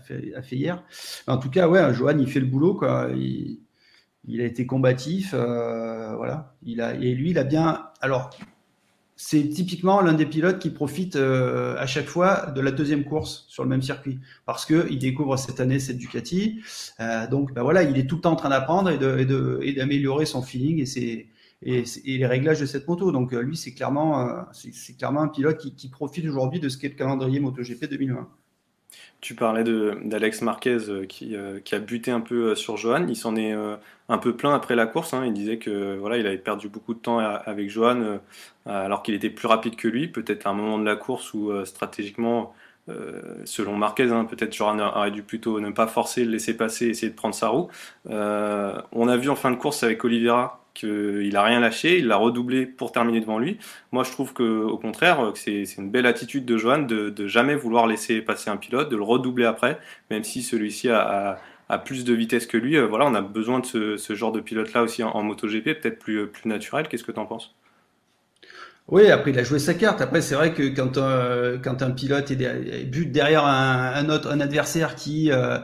fait, 0.00 0.34
a 0.34 0.42
fait 0.42 0.56
hier. 0.56 0.84
En 1.26 1.38
tout 1.38 1.50
cas 1.50 1.68
ouais 1.68 1.94
Johan 1.94 2.18
il 2.18 2.28
fait 2.28 2.40
le 2.40 2.46
boulot 2.46 2.74
quoi. 2.74 3.08
Il, 3.14 3.60
il 4.24 4.40
a 4.40 4.44
été 4.44 4.66
combatif 4.66 5.34
voilà. 5.34 6.54
Il 6.62 6.80
a 6.80 6.94
et 6.94 7.14
lui 7.14 7.30
il 7.30 7.38
a 7.38 7.44
bien 7.44 7.84
alors 8.00 8.30
c'est 9.20 9.48
typiquement 9.48 10.00
l'un 10.00 10.14
des 10.14 10.26
pilotes 10.26 10.60
qui 10.60 10.70
profite 10.70 11.16
euh, 11.16 11.76
à 11.76 11.86
chaque 11.86 12.06
fois 12.06 12.52
de 12.54 12.60
la 12.60 12.70
deuxième 12.70 13.04
course 13.04 13.46
sur 13.48 13.64
le 13.64 13.68
même 13.68 13.82
circuit 13.82 14.20
parce 14.46 14.64
que 14.64 14.86
il 14.90 15.00
découvre 15.00 15.36
cette 15.36 15.58
année 15.58 15.80
cette 15.80 15.98
Ducati. 15.98 16.60
Euh, 17.00 17.26
donc 17.26 17.52
ben 17.52 17.64
voilà, 17.64 17.82
il 17.82 17.98
est 17.98 18.06
tout 18.06 18.14
le 18.14 18.20
temps 18.20 18.32
en 18.32 18.36
train 18.36 18.48
d'apprendre 18.48 18.90
et 18.90 19.68
et 19.68 19.72
d'améliorer 19.72 20.24
son 20.24 20.40
feeling 20.40 20.80
et 20.80 20.86
ses 20.86 21.28
et, 21.62 21.84
les 22.06 22.26
réglages 22.26 22.60
de 22.60 22.66
cette 22.66 22.86
moto. 22.86 23.10
Donc 23.10 23.34
euh, 23.34 23.40
lui, 23.40 23.56
c'est 23.56 23.74
clairement 23.74 24.46
c'est 24.52 24.96
clairement 24.96 25.22
un 25.22 25.28
pilote 25.28 25.58
qui, 25.58 25.74
qui 25.74 25.88
profite 25.88 26.24
aujourd'hui 26.24 26.60
de 26.60 26.68
ce 26.68 26.78
qu'est 26.78 26.90
le 26.90 26.94
calendrier 26.94 27.40
MotoGP 27.40 27.86
2020. 27.90 28.28
Tu 29.20 29.34
parlais 29.34 29.64
d'Alex 29.64 30.42
Marquez 30.42 30.78
euh, 30.88 31.04
qui, 31.04 31.34
euh, 31.34 31.58
qui, 31.60 31.74
a 31.74 31.80
buté 31.80 32.12
un 32.12 32.20
peu 32.20 32.50
euh, 32.50 32.54
sur 32.54 32.76
Johan. 32.76 33.06
Il 33.08 33.16
s'en 33.16 33.34
est 33.34 33.52
un 34.08 34.18
peu 34.18 34.36
plein 34.36 34.54
après 34.54 34.76
la 34.76 34.86
course. 34.86 35.12
Hein. 35.12 35.24
Il 35.26 35.32
disait 35.32 35.58
que 35.58 35.96
voilà, 35.96 36.18
il 36.18 36.26
avait 36.26 36.38
perdu 36.38 36.68
beaucoup 36.68 36.94
de 36.94 37.00
temps 37.00 37.18
avec 37.18 37.68
Johan 37.68 38.20
alors 38.64 39.02
qu'il 39.02 39.14
était 39.14 39.30
plus 39.30 39.48
rapide 39.48 39.76
que 39.76 39.88
lui. 39.88 40.08
Peut-être 40.08 40.46
à 40.46 40.50
un 40.50 40.54
moment 40.54 40.78
de 40.78 40.84
la 40.84 40.96
course 40.96 41.34
où 41.34 41.52
stratégiquement, 41.64 42.54
selon 43.44 43.76
Marquez, 43.76 44.10
hein, 44.10 44.24
peut-être 44.24 44.54
Johan 44.54 44.78
aurait 44.78 45.10
dû 45.10 45.22
plutôt 45.22 45.60
ne 45.60 45.70
pas 45.70 45.86
forcer, 45.86 46.24
le 46.24 46.30
laisser 46.30 46.56
passer, 46.56 46.86
essayer 46.86 47.10
de 47.10 47.16
prendre 47.16 47.34
sa 47.34 47.48
roue. 47.48 47.68
on 48.06 49.08
a 49.08 49.16
vu 49.16 49.28
en 49.30 49.36
fin 49.36 49.50
de 49.50 49.56
course 49.56 49.82
avec 49.82 50.04
Oliveira 50.04 50.64
qu'il 50.78 51.36
a 51.36 51.42
rien 51.42 51.60
lâché, 51.60 51.98
il 51.98 52.06
l'a 52.06 52.16
redoublé 52.16 52.66
pour 52.66 52.92
terminer 52.92 53.20
devant 53.20 53.38
lui. 53.38 53.58
Moi, 53.92 54.04
je 54.04 54.10
trouve 54.10 54.32
que, 54.32 54.42
au 54.42 54.78
contraire, 54.78 55.32
que 55.32 55.38
c'est 55.38 55.76
une 55.76 55.90
belle 55.90 56.06
attitude 56.06 56.44
de 56.44 56.56
Johan 56.56 56.80
de, 56.80 57.26
jamais 57.26 57.54
vouloir 57.54 57.86
laisser 57.86 58.20
passer 58.22 58.50
un 58.50 58.56
pilote, 58.56 58.90
de 58.90 58.96
le 58.96 59.02
redoubler 59.02 59.44
après, 59.44 59.78
même 60.10 60.24
si 60.24 60.42
celui-ci 60.42 60.88
a, 60.90 61.38
plus 61.84 62.04
de 62.04 62.14
vitesse 62.14 62.46
que 62.46 62.56
lui. 62.56 62.78
voilà, 62.80 63.06
on 63.06 63.14
a 63.14 63.20
besoin 63.20 63.60
de 63.60 63.96
ce, 63.96 64.14
genre 64.14 64.32
de 64.32 64.40
pilote-là 64.40 64.82
aussi 64.82 65.02
en, 65.02 65.10
en 65.10 65.22
MotoGP, 65.22 65.80
peut-être 65.80 65.98
plus, 65.98 66.26
plus 66.28 66.48
naturel. 66.48 66.88
Qu'est-ce 66.88 67.04
que 67.04 67.12
tu 67.12 67.20
en 67.20 67.26
penses? 67.26 67.54
Oui, 68.88 69.10
après 69.10 69.32
il 69.32 69.38
a 69.38 69.42
joué 69.44 69.58
sa 69.58 69.74
carte. 69.74 70.00
Après 70.00 70.22
c'est 70.22 70.34
vrai 70.34 70.54
que 70.54 70.62
quand 70.74 70.96
euh, 70.96 71.58
un 71.62 71.90
pilote 71.90 72.30
est, 72.30 72.36
derrière 73.10 73.44
un, 73.44 74.08
adversaire 74.40 74.94
qui 74.94 75.30
euh, 75.30 75.58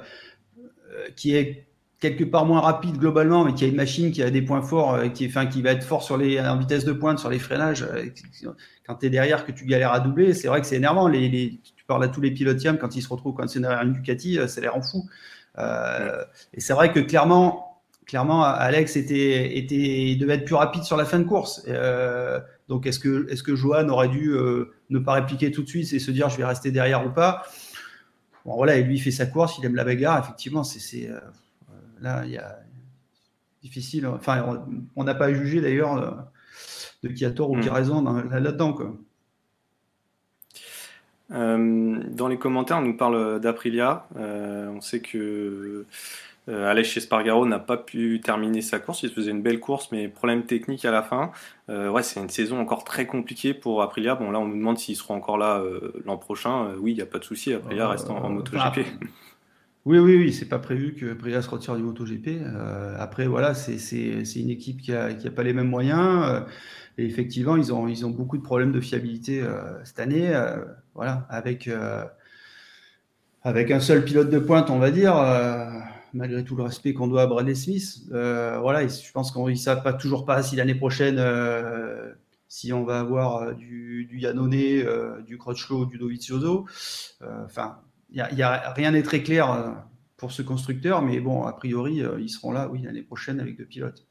qui 1.17 1.35
est 1.35 1.67
quelque 2.01 2.25
part 2.25 2.45
moins 2.45 2.61
rapide 2.61 2.99
globalement, 2.99 3.45
mais 3.45 3.55
qui 3.55 3.65
a 3.65 3.69
une 3.69 3.77
machine 3.77 4.13
qui 4.13 4.23
a 4.23 4.31
des 4.31 4.43
points 4.43 4.63
forts, 4.63 4.95
euh, 4.95 5.09
qui, 5.09 5.27
enfin, 5.27 5.47
qui 5.47 5.63
va 5.63 5.71
être 5.71 5.85
fort 5.85 6.03
sur 6.03 6.17
les, 6.17 6.41
en 6.41 6.57
vitesse 6.57 6.85
de 6.85 6.93
pointe, 6.93 7.19
sur 7.19 7.31
les 7.31 7.39
freinages. 7.39 7.83
Euh, 7.83 8.07
quand 8.87 8.97
tu 8.97 9.07
es 9.07 9.11
derrière, 9.11 9.47
que 9.47 9.53
tu 9.53 9.65
galères 9.65 9.93
à 9.93 10.01
doubler, 10.01 10.35
c'est 10.35 10.49
vrai 10.49 10.61
que 10.61 10.67
c'est 10.67 10.77
énervant. 10.77 11.09
Les, 11.09 11.29
les, 11.29 11.61
tu 11.77 11.85
parles 11.87 12.05
à 12.05 12.09
tous 12.09 12.21
les 12.21 12.31
pilotes 12.31 12.63
quand 12.79 12.97
ils 12.97 13.03
se 13.03 13.09
retrouvent 13.09 13.35
quand 13.35 13.49
c'est 13.49 13.61
derrière 13.61 13.83
une 13.83 13.93
Ducati, 13.93 14.39
euh, 14.39 14.47
ça 14.47 14.61
les 14.61 14.69
rend 14.69 14.83
fou. 14.83 15.09
Euh, 15.59 16.25
et 16.53 16.61
c'est 16.61 16.73
vrai 16.73 16.93
que 16.93 17.01
clairement, 17.01 17.83
clairement, 18.07 18.43
Alex 18.43 18.97
était, 18.97 19.57
était, 19.57 20.17
devait 20.17 20.35
être 20.35 20.45
plus 20.45 20.55
rapide 20.55 20.83
sur 20.83 20.97
la 20.97 21.05
fin 21.05 21.19
de 21.19 21.25
course. 21.25 21.65
Euh, 21.69 22.41
donc, 22.69 22.87
est-ce 22.87 22.99
que, 22.99 23.31
est-ce 23.31 23.43
que 23.43 23.55
Johan 23.55 23.89
aurait 23.89 24.09
dû 24.09 24.31
euh, 24.31 24.73
ne 24.91 24.99
pas 24.99 25.13
répliquer 25.13 25.51
tout 25.51 25.63
de 25.63 25.69
suite 25.69 25.93
et 25.93 25.99
se 25.99 26.11
dire 26.11 26.29
je 26.29 26.37
vais 26.37 26.45
rester 26.45 26.71
derrière 26.71 27.07
ou 27.07 27.11
pas? 27.11 27.43
Bon, 28.45 28.57
voilà, 28.57 28.77
et 28.77 28.83
lui, 28.83 28.97
il 28.97 29.01
fait 29.01 29.11
sa 29.11 29.27
course, 29.27 29.59
il 29.59 29.65
aime 29.65 29.75
la 29.75 29.85
bagarre. 29.85 30.19
Effectivement, 30.23 30.65
c'est, 30.65 31.09
Là, 32.05 32.23
il 32.27 32.33
y 32.33 32.39
a 32.39 32.59
difficile. 33.63 34.07
Enfin, 34.07 34.63
on 34.95 35.05
n'a 35.05 35.15
pas 35.15 35.33
jugé 35.33 35.63
d'ailleurs 35.63 36.29
de 37.03 37.09
qui 37.09 37.25
a 37.25 37.31
tort 37.31 37.51
ou 37.51 37.59
qui 37.59 37.69
a 37.69 37.73
hmm. 37.73 37.75
raison 37.75 38.03
là-dedans. 38.31 38.77
Euh, 41.33 42.03
dans 42.11 42.29
les 42.29 42.37
commentaires, 42.37 42.77
on 42.77 42.83
nous 42.83 42.97
parle 42.97 43.41
d'Aprilia. 43.41 44.07
Euh, 44.17 44.69
on 44.69 44.83
sait 44.83 45.01
que 45.01 45.87
euh, 46.51 46.71
Alex 46.71 46.91
chez 46.91 47.01
Spargaro 47.01 47.47
n'a 47.47 47.59
pas 47.59 47.79
pu 47.79 48.21
terminer 48.23 48.61
sa 48.61 48.79
course. 48.79 49.03
Il 49.03 49.09
faisait 49.11 49.31
une 49.31 49.41
belle 49.41 49.61
course, 49.61 49.91
mais 49.91 50.09
problème 50.09 50.45
technique 50.45 50.85
à 50.85 50.91
la 50.91 51.03
fin. 51.03 51.33
ouais, 51.71 52.03
c'est 52.03 52.21
une 52.21 52.29
saison 52.29 52.61
encore 52.61 52.85
très 52.85 53.07
compliquée 53.07 53.55
pour 53.55 53.81
Aprilia. 53.81 54.15
Bon, 54.15 54.31
là, 54.31 54.41
on 54.41 54.47
nous 54.47 54.59
demande 54.59 54.77
s'ils 54.77 54.97
seront 54.97 55.15
encore 55.15 55.39
là 55.39 55.63
l'an 56.05 56.19
prochain. 56.19 56.75
oui, 56.81 56.93
il 56.93 56.97
n'y 56.97 57.03
a 57.03 57.07
pas 57.07 57.19
de 57.19 57.25
souci. 57.25 57.55
Aprilia 57.55 57.89
reste 57.89 58.11
en, 58.11 58.19
en 58.19 58.29
MotoGP. 58.29 58.85
Oui, 59.87 59.99
oui, 59.99 60.17
oui, 60.17 60.33
c'est 60.33 60.49
pas 60.49 60.59
prévu 60.59 60.95
que 60.95 61.13
Priya 61.13 61.43
se 61.43 61.51
retire 61.51 61.77
du 61.77 61.83
MotoGP. 61.83 62.41
Euh, 62.41 62.97
après, 62.99 63.27
voilà, 63.27 63.53
c'est 63.53 63.77
une 64.37 64.49
équipe 64.49 64.81
qui 64.81 64.95
a, 64.95 65.13
qui 65.13 65.29
a 65.29 65.31
pas 65.31 65.43
les 65.43 65.53
mêmes 65.53 65.69
moyens. 65.69 66.25
Euh, 66.27 66.41
et 66.97 67.05
effectivement, 67.05 67.57
ils 67.57 67.71
ont, 67.71 67.87
ils 67.87 68.07
ont 68.07 68.11
beaucoup 68.11 68.39
de 68.39 68.43
problèmes 68.43 68.73
de 68.73 68.81
fiabilité 68.81 69.43
euh, 69.43 69.85
cette 69.85 70.01
année. 70.01 70.35
Euh, 70.35 70.65
voilà, 70.95 71.27
avec, 71.29 71.69
avec 73.43 73.71
un 73.71 73.81
seul 73.81 74.05
pilote 74.05 74.31
de 74.31 74.39
pointe, 74.39 74.71
on 74.71 74.79
va 74.79 74.91
dire, 74.91 75.15
malgré 76.15 76.45
tout 76.45 76.57
le 76.57 76.63
respect 76.63 76.95
qu'on 76.95 77.09
doit 77.09 77.23
à 77.23 77.27
Bradley 77.27 77.55
Smith. 77.55 78.05
voilà, 78.09 78.87
je 78.87 79.13
pense 79.13 79.33
qu'on 79.33 79.49
ne 79.49 79.55
savent 79.55 79.83
pas 79.83 79.93
toujours 79.93 80.25
pas 80.25 80.43
si 80.43 80.57
l'année 80.57 80.77
prochaine, 80.77 81.21
si 82.49 82.73
on 82.73 82.85
va 82.85 83.01
avoir 83.01 83.55
du, 83.57 84.07
du 84.07 84.19
Yannone, 84.21 85.25
du 85.27 85.37
Crutchlow, 85.37 85.87
du 85.87 85.99
Dovizioso. 85.99 86.67
Enfin, 87.45 87.81
y 88.15 88.43
a, 88.43 88.73
rien 88.75 88.93
n'est 88.93 89.03
très 89.03 89.23
clair 89.23 89.51
euh, 89.53 89.71
pour 90.17 90.33
ce 90.33 90.43
constructeur, 90.43 91.03
mais 91.03 91.21
bon, 91.21 91.45
a 91.45 91.53
priori, 91.53 92.03
euh, 92.03 92.21
ils 92.21 92.29
seront 92.29 92.53
là, 92.53 92.69
oui, 92.71 92.83
l'année 92.83 93.03
prochaine 93.03 93.41
avec 93.41 93.57
deux 93.57 93.65
pilotes. 93.65 94.07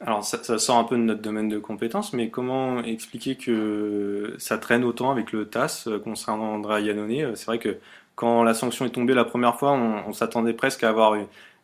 Alors, 0.00 0.24
ça, 0.24 0.58
sort 0.58 0.76
un 0.76 0.84
peu 0.84 0.96
de 0.96 1.02
notre 1.02 1.22
domaine 1.22 1.48
de 1.48 1.58
compétences, 1.58 2.12
mais 2.12 2.28
comment 2.28 2.82
expliquer 2.82 3.36
que 3.36 4.34
ça 4.38 4.58
traîne 4.58 4.84
autant 4.84 5.10
avec 5.10 5.32
le 5.32 5.46
TAS 5.46 5.84
euh, 5.86 5.98
concernant 5.98 6.54
Andrea 6.54 6.80
Iannone 6.80 7.36
C'est 7.36 7.46
vrai 7.46 7.58
que 7.58 7.78
quand 8.14 8.42
la 8.42 8.54
sanction 8.54 8.84
est 8.84 8.90
tombée 8.90 9.14
la 9.14 9.24
première 9.24 9.56
fois, 9.56 9.72
on, 9.72 10.12
s'attendait 10.12 10.52
presque 10.52 10.84
à 10.84 10.90
avoir 10.90 11.16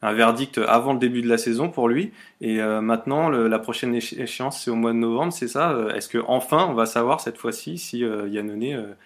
un 0.03 0.13
verdict 0.13 0.59
avant 0.59 0.95
le 0.95 0.99
début 0.99 1.23
de 1.23 1.29
la 1.29 1.39
saison 1.39 1.69
pour 1.69 1.89
lui. 1.89 2.13
Et 2.41 2.61
maintenant, 2.61 3.29
la 3.29 3.59
prochaine 3.61 3.95
échéance, 3.95 4.65
c'est 4.65 4.71
au 4.73 4.75
mois 4.75 4.93
de 4.93 4.97
novembre, 4.97 5.33
c'est 5.33 5.47
ça 5.47 5.79
Est-ce 5.95 6.09
que 6.09 6.19
enfin 6.27 6.67
on 6.69 6.75
va 6.75 6.87
savoir 6.87 7.21
cette 7.21 7.39
fois-ci 7.39 7.79
si 7.79 8.01
Iannone, 8.01 8.97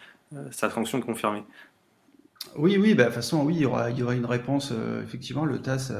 sa 0.52 0.70
sanction 0.70 1.00
est 1.00 1.02
confirmée? 1.02 1.42
Oui, 2.56 2.76
oui, 2.78 2.94
bah, 2.94 3.04
de 3.04 3.08
toute 3.08 3.16
façon, 3.16 3.44
oui, 3.44 3.54
il 3.56 3.60
y 3.62 3.66
aura, 3.66 3.90
il 3.90 3.98
y 3.98 4.02
aura 4.02 4.14
une 4.14 4.26
réponse. 4.26 4.72
Euh, 4.72 5.02
effectivement, 5.02 5.44
le 5.44 5.60
TAS 5.60 5.92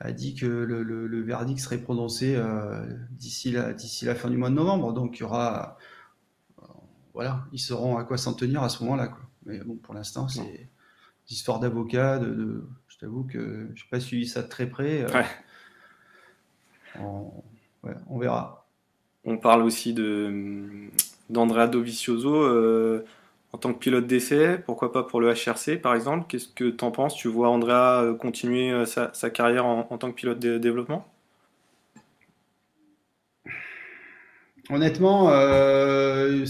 a, 0.00 0.12
dit 0.12 0.34
que 0.34 0.46
le, 0.46 0.82
le, 0.82 1.22
verdict 1.22 1.60
serait 1.60 1.78
prononcé 1.78 2.34
euh, 2.36 2.84
d'ici 3.10 3.50
la, 3.52 3.72
d'ici 3.72 4.04
la 4.04 4.14
fin 4.14 4.30
du 4.30 4.36
mois 4.36 4.50
de 4.50 4.54
novembre. 4.54 4.92
Donc, 4.92 5.18
il 5.18 5.20
y 5.20 5.22
aura. 5.24 5.78
Euh, 6.60 6.66
voilà, 7.14 7.44
ils 7.52 7.58
sauront 7.58 7.96
à 7.96 8.04
quoi 8.04 8.18
s'en 8.18 8.34
tenir 8.34 8.62
à 8.62 8.68
ce 8.68 8.82
moment-là. 8.82 9.08
Quoi. 9.08 9.20
Mais 9.46 9.58
bon, 9.60 9.76
pour 9.76 9.94
l'instant, 9.94 10.28
c'est 10.28 10.42
des 10.42 11.32
histoires 11.32 11.60
d'avocats. 11.60 12.18
De, 12.18 12.26
de, 12.26 12.68
je 12.88 12.98
t'avoue 12.98 13.24
que 13.24 13.68
je 13.74 13.84
n'ai 13.84 13.90
pas 13.90 14.00
suivi 14.00 14.26
ça 14.26 14.42
de 14.42 14.48
très 14.48 14.66
près. 14.66 15.10
ouais. 15.12 15.24
On, 17.00 17.32
ouais, 17.82 17.94
on, 18.08 18.18
verra. 18.18 18.68
On 19.24 19.36
parle 19.36 19.62
aussi 19.62 19.94
de 19.94 20.88
d'Andrea 21.28 21.66
Dovizioso 21.66 23.02
en 23.54 23.56
tant 23.56 23.72
que 23.72 23.78
pilote 23.78 24.08
d'essai, 24.08 24.58
pourquoi 24.66 24.90
pas 24.90 25.04
pour 25.04 25.20
le 25.20 25.32
HRC 25.32 25.80
par 25.80 25.94
exemple? 25.94 26.26
Qu'est-ce 26.28 26.48
que 26.48 26.70
tu 26.70 26.84
en 26.84 26.90
penses? 26.90 27.14
Tu 27.14 27.28
vois 27.28 27.50
Andrea 27.50 28.02
euh, 28.02 28.14
continuer 28.14 28.72
euh, 28.72 28.84
sa, 28.84 29.30
carrière 29.30 29.64
en, 29.64 29.96
tant 29.96 30.10
que 30.10 30.16
pilote 30.16 30.40
de 30.40 30.58
développement? 30.58 31.06
Honnêtement, 34.70 35.30
euh, 35.30 36.44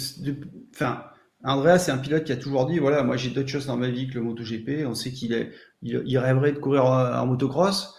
Andrea, 1.44 1.78
c'est 1.78 1.92
un 1.92 1.98
pilote 1.98 2.24
qui 2.24 2.32
a 2.32 2.36
toujours 2.36 2.64
dit 2.64 2.78
voilà, 2.78 3.02
moi 3.02 3.18
j'ai 3.18 3.28
d'autres 3.28 3.50
choses 3.50 3.66
dans 3.66 3.76
ma 3.76 3.90
vie 3.90 4.08
que 4.08 4.14
le 4.14 4.22
MotoGP. 4.22 4.86
On 4.86 4.94
sait 4.94 5.10
qu'il 5.10 5.52
il, 5.82 6.18
rêverait 6.18 6.52
de 6.52 6.58
courir 6.58 6.86
en 6.86 7.26
motocross. 7.26 7.98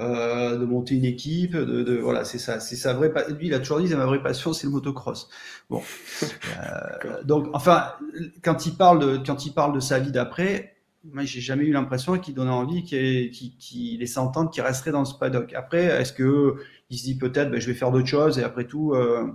Euh, 0.00 0.58
de 0.58 0.64
monter 0.64 0.96
une 0.96 1.04
équipe, 1.04 1.52
de, 1.54 1.84
de 1.84 1.96
voilà, 1.98 2.24
c'est 2.24 2.38
ça, 2.38 2.58
c'est 2.58 2.74
sa 2.74 2.94
vraie. 2.94 3.12
Lui, 3.38 3.46
il 3.46 3.54
a 3.54 3.60
toujours 3.60 3.78
dit, 3.78 3.86
c'est 3.86 3.94
ma 3.94 4.06
vraie 4.06 4.20
passion, 4.20 4.52
c'est 4.52 4.66
le 4.66 4.72
motocross. 4.72 5.28
Bon, 5.70 5.82
euh, 6.22 7.22
donc 7.22 7.46
enfin, 7.52 7.92
quand 8.42 8.66
il 8.66 8.74
parle 8.74 8.98
de 8.98 9.24
quand 9.24 9.46
il 9.46 9.52
parle 9.52 9.72
de 9.72 9.78
sa 9.78 10.00
vie 10.00 10.10
d'après, 10.10 10.74
moi, 11.04 11.24
j'ai 11.24 11.40
jamais 11.40 11.64
eu 11.64 11.72
l'impression 11.72 12.18
qu'il 12.18 12.34
donnait 12.34 12.50
envie, 12.50 12.82
qu'il 12.82 13.30
qu 13.30 13.96
laissait 13.98 14.18
entendre 14.18 14.50
qu'il 14.50 14.62
resterait 14.62 14.90
dans 14.90 15.04
ce 15.04 15.14
paddock. 15.14 15.52
Après, 15.52 15.84
est-ce 15.84 16.12
que 16.12 16.56
il 16.90 16.98
se 16.98 17.04
dit 17.04 17.16
peut-être, 17.16 17.50
ben, 17.50 17.60
je 17.60 17.66
vais 17.66 17.74
faire 17.74 17.92
d'autres 17.92 18.06
choses 18.08 18.38
et 18.38 18.42
après 18.42 18.64
tout, 18.66 18.94
euh, 18.94 19.30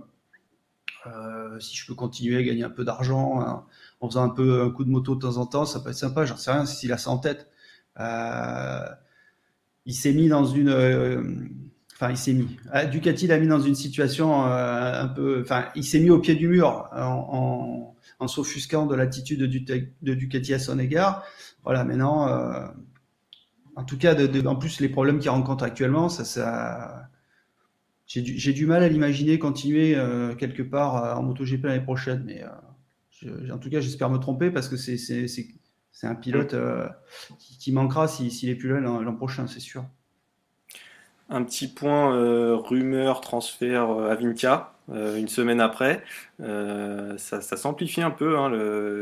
euh, 1.07 1.59
si 1.59 1.75
je 1.77 1.85
peux 1.87 1.95
continuer 1.95 2.37
à 2.37 2.43
gagner 2.43 2.63
un 2.63 2.69
peu 2.69 2.83
d'argent 2.83 3.39
hein, 3.41 3.65
en 4.01 4.09
faisant 4.09 4.23
un 4.23 4.29
peu 4.29 4.61
un 4.63 4.71
coup 4.71 4.83
de 4.83 4.89
moto 4.89 5.15
de 5.15 5.21
temps 5.21 5.37
en 5.37 5.45
temps, 5.45 5.65
ça 5.65 5.79
peut 5.79 5.89
être 5.89 5.95
sympa. 5.95 6.25
J'en 6.25 6.37
sais 6.37 6.51
rien 6.51 6.65
s'il 6.65 6.91
a 6.91 6.97
ça 6.97 7.11
en 7.11 7.17
tête. 7.17 7.47
Euh, 7.99 8.85
il 9.89 9.93
s'est 9.93 10.13
mis 10.13 10.27
dans 10.27 10.45
une. 10.45 10.69
Euh, 10.69 11.23
enfin, 11.93 12.11
il 12.11 12.17
s'est 12.17 12.33
mis. 12.33 12.57
Ah, 12.71 12.85
Ducati 12.85 13.25
l'a 13.25 13.39
mis 13.39 13.47
dans 13.47 13.59
une 13.59 13.73
situation 13.73 14.45
euh, 14.45 15.01
un 15.01 15.07
peu. 15.07 15.41
Enfin, 15.41 15.65
il 15.75 15.83
s'est 15.83 15.99
mis 15.99 16.11
au 16.11 16.19
pied 16.19 16.35
du 16.35 16.47
mur 16.47 16.87
en, 16.95 17.95
en, 18.19 18.27
s'offusquant 18.27 18.85
de 18.85 18.95
l'attitude 18.95 19.39
de, 19.39 20.13
Ducati 20.13 20.53
à 20.53 20.59
son 20.59 20.77
égard. 20.77 21.23
Voilà, 21.63 21.83
maintenant. 21.83 22.27
Euh, 22.27 22.67
en 23.75 23.83
tout 23.83 23.97
cas, 23.97 24.15
en 24.45 24.55
plus, 24.57 24.79
les 24.79 24.89
problèmes 24.89 25.19
qu'il 25.19 25.31
rencontre 25.31 25.63
actuellement, 25.63 26.07
ça. 26.07 26.23
ça 26.23 27.09
j'ai 28.05 28.21
du, 28.21 28.53
du, 28.53 28.65
mal 28.65 28.83
à 28.83 28.89
l'imaginer 28.89 29.37
continuer 29.37 29.95
quelque 30.39 30.63
part 30.63 31.19
en 31.19 31.21
MotoGP 31.21 31.63
l'année 31.65 31.83
prochaine, 31.83 32.23
mais 32.25 32.43
en 33.51 33.59
tout 33.59 33.69
cas, 33.69 33.81
j'espère 33.81 34.09
me 34.09 34.17
tromper 34.17 34.49
parce 34.49 34.67
que 34.67 34.77
c'est 34.77 34.97
c'est 35.91 36.07
un 36.07 36.15
pilote 36.15 36.53
euh, 36.53 36.87
qui, 37.37 37.71
manquera 37.71 38.07
s'il 38.07 38.31
si, 38.31 38.49
est 38.49 38.55
plus 38.55 38.69
là 38.69 38.79
l'an 38.79 39.13
prochain, 39.15 39.47
c'est 39.47 39.59
sûr. 39.59 39.85
Un 41.29 41.43
petit 41.43 41.67
point 41.67 42.15
euh, 42.15 42.55
rumeur 42.55 43.21
transfert 43.21 43.91
euh, 43.91 44.09
à 44.09 44.15
Vinca 44.15 44.73
une 44.91 45.27
semaine 45.27 45.61
après. 45.61 46.03
ça, 46.39 47.41
s'amplifie 47.41 48.01
un 48.01 48.09
peu 48.09 48.39
hein, 48.39 48.49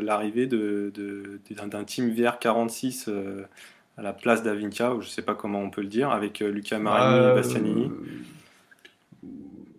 l'arrivée 0.01 0.45
de, 0.45 0.91
d'un 1.65 1.83
team 1.85 2.13
VR46 2.13 3.09
à 3.95 4.01
la 4.01 4.11
place 4.11 4.43
d'Avinca, 4.43 4.93
ou 4.93 4.99
je 4.99 5.07
ne 5.07 5.11
sais 5.11 5.21
pas 5.21 5.33
comment 5.33 5.61
on 5.61 5.69
peut 5.69 5.79
le 5.79 5.87
dire, 5.87 6.11
avec 6.11 6.39
Luca 6.39 6.77
Marini 6.77 7.25
et 7.25 7.35
Bastianini. 7.35 7.89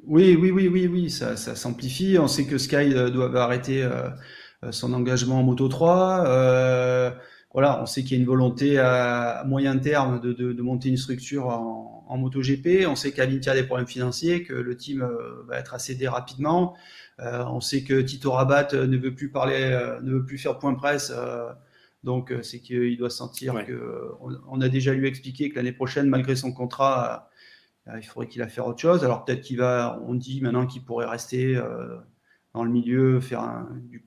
Oui, 0.08 0.38
oui, 0.40 0.50
oui, 0.50 0.68
oui, 0.68 0.86
oui, 0.86 1.10
ça, 1.10 1.36
ça 1.36 1.54
s'amplifie. 1.54 2.16
On 2.18 2.28
sait 2.28 2.46
que 2.46 2.56
Sky 2.56 2.94
doit 3.12 3.30
arrêter 3.36 3.82
euh, 3.82 4.08
son 4.70 4.92
engagement 4.92 5.40
en 5.40 5.42
Moto 5.42 5.68
3. 5.68 6.24
Euh, 6.26 7.10
voilà, 7.52 7.80
on 7.82 7.86
sait 7.86 8.02
qu'il 8.02 8.12
y 8.12 8.20
a 8.20 8.20
une 8.20 8.26
volonté 8.26 8.78
à, 8.78 9.44
moyen 9.46 9.78
terme 9.78 10.20
de, 10.20 10.32
de, 10.32 10.52
de, 10.52 10.62
monter 10.62 10.88
une 10.90 10.96
structure 10.96 11.46
en, 11.46 12.04
en 12.08 12.18
MotoGP. 12.18 12.86
On 12.86 12.96
sait 12.96 13.12
qu'Avintia 13.12 13.52
a 13.52 13.54
des 13.54 13.62
problèmes 13.62 13.86
financiers, 13.86 14.42
que 14.42 14.54
le 14.54 14.76
team 14.76 15.02
euh, 15.02 15.44
va 15.46 15.58
être 15.58 15.74
accédé 15.74 16.08
rapidement. 16.08 16.76
Euh, 17.20 17.44
on 17.46 17.60
sait 17.60 17.82
que 17.84 18.00
Tito 18.00 18.32
Rabat 18.32 18.72
ne 18.72 18.96
veut 18.96 19.14
plus 19.14 19.30
parler, 19.30 19.96
ne 20.02 20.12
veut 20.12 20.24
plus 20.24 20.38
faire 20.38 20.58
point 20.58 20.74
presse. 20.74 21.12
Euh, 21.14 21.50
donc 22.04 22.32
c'est 22.42 22.60
qu'il 22.60 22.96
doit 22.96 23.10
sentir 23.10 23.64
que 23.66 24.12
on, 24.20 24.60
a 24.60 24.68
déjà 24.68 24.94
lui 24.94 25.08
expliqué 25.08 25.50
que 25.50 25.56
l'année 25.56 25.72
prochaine, 25.72 26.08
malgré 26.08 26.36
son 26.36 26.52
contrat, 26.52 27.28
il 27.92 28.02
faudrait 28.04 28.28
qu'il 28.28 28.40
a 28.40 28.48
faire 28.48 28.68
autre 28.68 28.78
chose. 28.78 29.04
Alors 29.04 29.24
peut-être 29.24 29.40
qu'il 29.40 29.58
va, 29.58 30.00
on 30.06 30.14
dit 30.14 30.40
maintenant 30.40 30.64
qu'il 30.64 30.84
pourrait 30.84 31.06
rester 31.06 31.60
dans 32.54 32.62
le 32.62 32.70
milieu, 32.70 33.18
faire 33.18 33.40
un, 33.40 33.68
du 33.82 34.04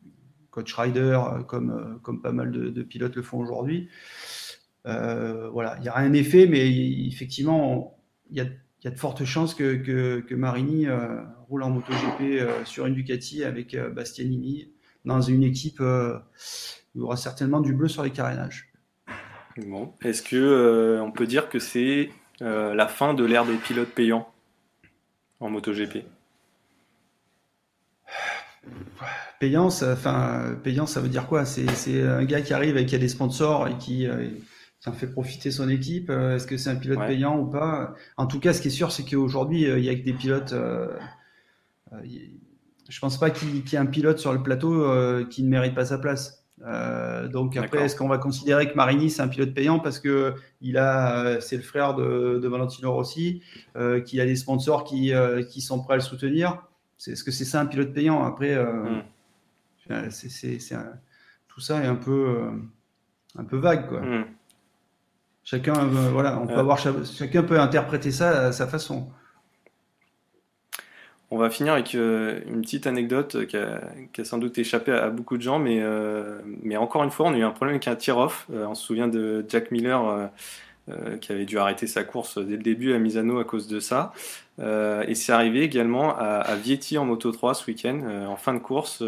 coach 0.52 0.74
rider 0.74 1.20
comme, 1.48 2.00
comme 2.04 2.22
pas 2.22 2.32
mal 2.32 2.52
de, 2.52 2.84
pilotes 2.84 3.16
le 3.16 3.24
font 3.24 3.40
aujourd'hui. 3.40 3.90
voilà, 4.86 5.78
il 5.80 5.86
y 5.86 5.90
a 5.90 5.94
rien 5.94 6.14
effet, 6.14 6.46
mais 6.48 6.70
effectivement, 7.08 7.98
il 8.32 8.38
y 8.38 8.88
a 8.88 8.92
de 8.92 8.98
fortes 8.98 9.26
chances 9.26 9.54
que, 9.54 10.34
Marini 10.34 10.88
euh, 10.88 11.22
roule 11.48 11.64
en 11.64 11.70
MotoGP 11.70 12.22
euh, 12.22 12.66
sur 12.66 12.86
une 12.86 12.96
Ducati 12.96 13.44
avec 13.44 13.76
euh, 13.76 13.90
Bastianini 13.90 14.72
dans 15.06 15.22
une 15.22 15.44
équipe 15.44 15.80
où 15.80 15.84
il 16.96 17.00
y 17.00 17.02
aura 17.02 17.18
certainement 17.18 17.60
du 17.60 17.74
bleu 17.74 17.88
sur 17.88 18.04
les 18.04 18.12
carénages. 18.12 18.72
Est-ce 20.04 20.22
que 20.22 21.00
on 21.02 21.12
peut 21.12 21.28
dire 21.28 21.50
que 21.50 21.60
c'est 21.60 22.10
la 22.40 22.88
fin 22.88 23.14
de 23.14 23.26
l'ère 23.26 23.46
des 23.46 23.56
pilotes 23.56 23.90
payants 23.90 24.32
en 25.40 25.50
MotoGP? 25.50 26.06
Payant, 29.40 29.70
ça, 29.70 29.94
enfin, 29.94 30.56
payant, 30.64 30.86
ça 30.86 31.02
veut 31.02 31.10
dire 31.10 31.28
quoi? 31.28 31.46
C'est 31.46 32.04
un 32.04 32.24
gars 32.26 32.42
qui 32.42 32.54
arrive 32.54 32.78
et 32.78 32.86
qui 32.86 32.96
a 32.96 33.00
des 33.00 33.08
sponsors 33.08 33.68
et 33.68 33.78
qui 33.78 34.08
ça 34.82 34.92
fait 34.92 35.08
profiter 35.08 35.52
son 35.52 35.70
équipe 35.70 36.10
euh, 36.10 36.36
Est-ce 36.36 36.48
que 36.48 36.58
c'est 36.58 36.72
un 36.72 36.76
pilote 36.76 37.06
payant 37.06 37.38
ou 37.38 37.46
pas? 37.46 37.94
En 38.18 38.26
tout 38.26 38.40
cas, 38.40 38.52
ce 38.52 38.62
qui 38.62 38.70
est 38.70 38.72
sûr, 38.72 38.92
c'est 38.92 39.04
qu'aujourd'hui, 39.04 39.70
euh, 39.70 39.78
il 39.78 39.86
y 39.86 39.90
a 39.90 39.96
que 39.96 40.04
des 40.04 40.14
pilotes. 40.14 40.54
Euh, 40.54 40.88
je 42.90 43.00
pense 43.00 43.20
pas 43.20 43.30
qu'il 43.30 43.56
y 43.56 43.76
ait 43.76 43.78
un 43.78 43.86
pilote 43.86 44.18
sur 44.18 44.34
le 44.34 44.42
plateau 44.42 44.86
qui 45.30 45.44
ne 45.44 45.50
mérite 45.50 45.76
pas 45.76 45.86
sa 45.86 45.98
place. 45.98 46.46
donc 47.32 47.56
après, 47.58 47.84
est-ce 47.84 47.96
qu'on 47.96 48.08
va 48.08 48.18
considérer 48.18 48.70
que 48.70 48.76
Marini 48.76 49.10
c'est 49.10 49.22
un 49.22 49.28
pilote 49.28 49.54
payant 49.54 49.80
parce 49.80 50.00
que 50.00 50.34
il 50.62 50.78
a, 50.78 51.40
c'est 51.42 51.58
le 51.58 51.64
frère 51.64 51.96
de, 51.96 52.48
Valentino 52.48 52.94
Rossi, 52.94 53.44
qui 54.06 54.22
a 54.22 54.26
des 54.26 54.36
sponsors 54.36 54.84
qui, 54.84 55.14
qui 55.50 55.62
sont 55.62 55.82
prêts 55.82 55.94
à 55.94 55.98
le 55.98 56.02
soutenir? 56.02 56.64
Est-ce 57.08 57.24
que 57.24 57.32
c'est 57.32 57.46
ça 57.46 57.62
un 57.62 57.66
pilote 57.66 57.94
payant 57.94 58.24
Après, 58.24 58.56
hmm. 58.56 59.04
c'est, 60.10 60.58
tout 61.48 61.60
ça 61.60 61.84
est 61.84 61.88
un 61.88 61.96
peu, 61.96 62.50
un 63.38 63.44
peu 63.44 63.58
vague, 63.58 63.88
quoi. 63.88 64.02
Hmm. 64.02 64.26
Chacun, 65.44 65.74
euh, 65.74 66.10
voilà, 66.12 66.40
on 66.40 66.48
peut 66.48 66.54
euh. 66.54 66.60
avoir, 66.60 66.78
chacun 66.78 67.44
peut 67.44 67.60
interpréter 67.60 68.12
ça 68.12 68.48
à 68.48 68.52
sa 68.52 68.68
façon. 68.68 69.10
On 71.32 71.38
va 71.38 71.50
finir 71.50 71.74
avec 71.74 71.96
euh, 71.96 72.42
une 72.46 72.62
petite 72.62 72.88
anecdote 72.88 73.48
qui 73.48 73.58
a, 73.58 74.26
sans 74.26 74.38
doute 74.38 74.58
échappé 74.58 74.92
à, 74.92 75.10
beaucoup 75.10 75.38
de 75.38 75.42
gens, 75.42 75.60
mais, 75.60 75.82
mais 76.62 76.78
encore 76.78 77.04
une 77.04 77.12
fois, 77.12 77.28
on 77.28 77.34
a 77.34 77.38
eu 77.38 77.44
un 77.44 77.52
problème 77.52 77.76
avec 77.76 77.88
un 77.88 77.96
tir-off. 77.96 78.48
on 78.50 78.76
se 78.76 78.86
souvient 78.86 79.08
de 79.08 79.46
Jack 79.48 79.72
Miller 79.72 80.30
qui 81.22 81.32
avait 81.32 81.46
dû 81.46 81.58
arrêter 81.58 81.88
sa 81.88 82.04
course 82.04 82.38
dès 82.38 82.58
le 82.58 82.64
début 82.64 82.94
à 82.94 83.00
Misano 83.00 83.40
à 83.40 83.44
cause 83.44 83.68
de 83.68 83.80
ça. 83.80 84.14
et 84.60 85.16
c'est 85.16 85.32
arrivé 85.32 85.62
également 85.62 86.16
à, 86.18 86.40
à, 86.40 86.56
Vietti 86.56 86.98
en 86.98 87.06
Moto 87.06 87.32
3 87.32 87.54
ce 87.54 87.68
week-end, 87.68 88.02
en 88.28 88.36
fin 88.36 88.54
de 88.54 88.60
course 88.60 89.04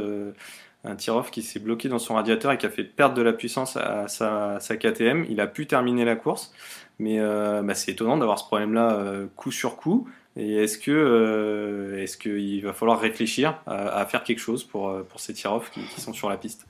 un 0.85 0.95
tir-off 0.95 1.31
qui 1.31 1.41
s'est 1.41 1.59
bloqué 1.59 1.87
dans 1.87 1.99
son 1.99 2.15
radiateur 2.15 2.51
et 2.51 2.57
qui 2.57 2.65
a 2.65 2.69
fait 2.69 2.83
perdre 2.83 3.15
de 3.15 3.21
la 3.21 3.33
puissance 3.33 3.77
à 3.77 4.07
sa, 4.07 4.77
KTM. 4.77 5.25
Il 5.29 5.39
a 5.39 5.47
pu 5.47 5.65
terminer 5.65 6.03
la 6.03 6.15
course, 6.15 6.53
mais 6.99 7.19
euh, 7.19 7.61
bah, 7.61 7.73
c'est 7.73 7.91
étonnant 7.91 8.17
d'avoir 8.17 8.39
ce 8.39 8.45
problème-là 8.45 8.93
euh, 8.95 9.27
coup 9.35 9.51
sur 9.51 9.77
coup. 9.77 10.09
Et 10.35 10.55
est-ce 10.55 10.77
que 10.77 10.91
euh, 10.91 12.01
est-ce 12.01 12.17
qu'il 12.17 12.63
va 12.63 12.73
falloir 12.73 12.99
réfléchir 12.99 13.61
à, 13.67 14.05
faire 14.05 14.23
quelque 14.23 14.39
chose 14.39 14.63
pour, 14.63 15.03
pour 15.05 15.19
ces 15.19 15.33
tir-off 15.33 15.69
qui, 15.71 16.01
sont 16.01 16.13
sur 16.13 16.29
la 16.29 16.37
piste? 16.37 16.65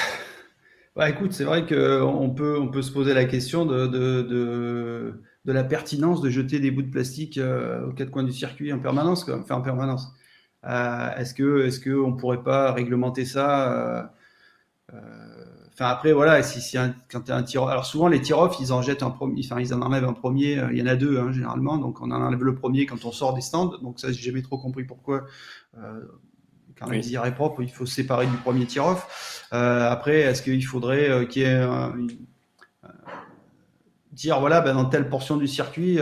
bah, 0.95 1.09
écoute, 1.09 1.33
c'est 1.33 1.43
vrai 1.43 1.65
qu'on 1.65 2.29
peut, 2.29 2.81
se 2.81 2.91
poser 2.91 3.13
la 3.13 3.25
question 3.25 3.65
de, 3.65 5.13
la 5.45 5.63
pertinence 5.63 6.21
de 6.21 6.29
jeter 6.29 6.59
des 6.59 6.71
bouts 6.71 6.83
de 6.83 6.91
plastique 6.91 7.39
aux 7.39 7.93
quatre 7.93 8.11
coins 8.11 8.23
du 8.23 8.31
circuit 8.31 8.71
en 8.73 8.79
permanence, 8.79 9.29
en 9.49 9.61
permanence. 9.61 10.13
Euh, 10.67 11.15
est-ce 11.17 11.33
que 11.33 11.65
est-ce 11.65 11.79
qu'on 11.79 12.13
pourrait 12.13 12.43
pas 12.43 12.71
réglementer 12.71 13.25
ça 13.25 13.71
euh, 13.71 14.03
euh, 14.93 15.45
Enfin 15.73 15.87
après 15.87 16.13
voilà, 16.13 16.41
si, 16.41 16.61
si 16.61 16.77
quand 17.11 17.21
tu 17.21 17.31
un 17.31 17.43
tir, 17.43 17.63
alors 17.65 17.85
souvent 17.85 18.07
les 18.07 18.21
tir-off 18.21 18.55
ils 18.61 18.71
en 18.71 18.81
jettent 18.81 19.03
un 19.03 19.11
premier, 19.11 19.41
enfin 19.45 19.59
ils 19.59 19.73
en 19.73 19.81
enlèvent 19.81 20.05
un 20.05 20.13
premier. 20.13 20.53
Il 20.71 20.77
y 20.77 20.81
en 20.81 20.87
a 20.87 20.95
deux 20.95 21.19
hein, 21.19 21.33
généralement, 21.33 21.77
donc 21.77 22.01
on 22.01 22.11
en 22.11 22.21
enlève 22.21 22.43
le 22.43 22.55
premier 22.55 22.85
quand 22.85 23.03
on 23.05 23.11
sort 23.11 23.33
des 23.33 23.41
stands. 23.41 23.77
Donc 23.81 23.99
ça 23.99 24.11
j'ai 24.11 24.21
jamais 24.21 24.41
trop 24.41 24.57
compris 24.57 24.85
pourquoi. 24.85 25.25
Quand 26.79 26.89
oui. 26.89 27.01
les 27.01 27.15
est 27.15 27.31
propre, 27.31 27.61
il 27.61 27.69
faut 27.69 27.85
se 27.85 27.95
séparer 27.95 28.27
du 28.27 28.37
premier 28.37 28.65
tir-off. 28.65 29.47
après, 29.51 30.21
est-ce 30.21 30.41
qu'il 30.41 30.65
faudrait 30.65 31.27
qu'il 31.27 31.43
y 31.43 31.45
ait 31.45 31.55
un, 31.55 31.93
dire 34.11 34.39
voilà, 34.39 34.61
ben, 34.61 34.73
dans 34.73 34.85
telle 34.85 35.09
portion 35.09 35.37
du 35.37 35.47
circuit, 35.47 35.99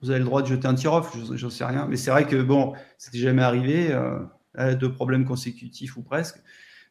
vous 0.00 0.10
avez 0.10 0.18
le 0.18 0.24
droit 0.24 0.42
de 0.42 0.46
jeter 0.46 0.66
un 0.66 0.74
tir-off, 0.74 1.16
j'en 1.34 1.50
sais 1.50 1.64
rien. 1.64 1.86
Mais 1.86 1.96
c'est 1.96 2.10
vrai 2.10 2.26
que 2.26 2.40
bon, 2.40 2.74
c'était 2.96 3.18
jamais 3.18 3.42
arrivé, 3.42 3.92
euh, 3.92 4.74
deux 4.74 4.92
problèmes 4.92 5.24
consécutifs 5.24 5.96
ou 5.96 6.02
presque. 6.02 6.40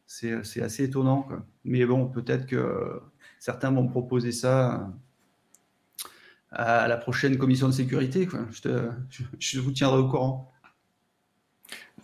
C'est 0.05 0.61
assez 0.61 0.83
étonnant. 0.83 1.27
Mais 1.63 1.85
bon, 1.85 2.07
peut-être 2.07 2.45
que 2.47 2.99
certains 3.39 3.71
vont 3.71 3.87
proposer 3.87 4.31
ça 4.31 4.91
à 6.51 6.87
la 6.87 6.97
prochaine 6.97 7.37
commission 7.37 7.67
de 7.67 7.73
sécurité. 7.73 8.27
Je, 9.39 9.59
vous 9.59 9.71
tiendrai 9.71 9.99
au 9.99 10.07
courant. 10.07 10.51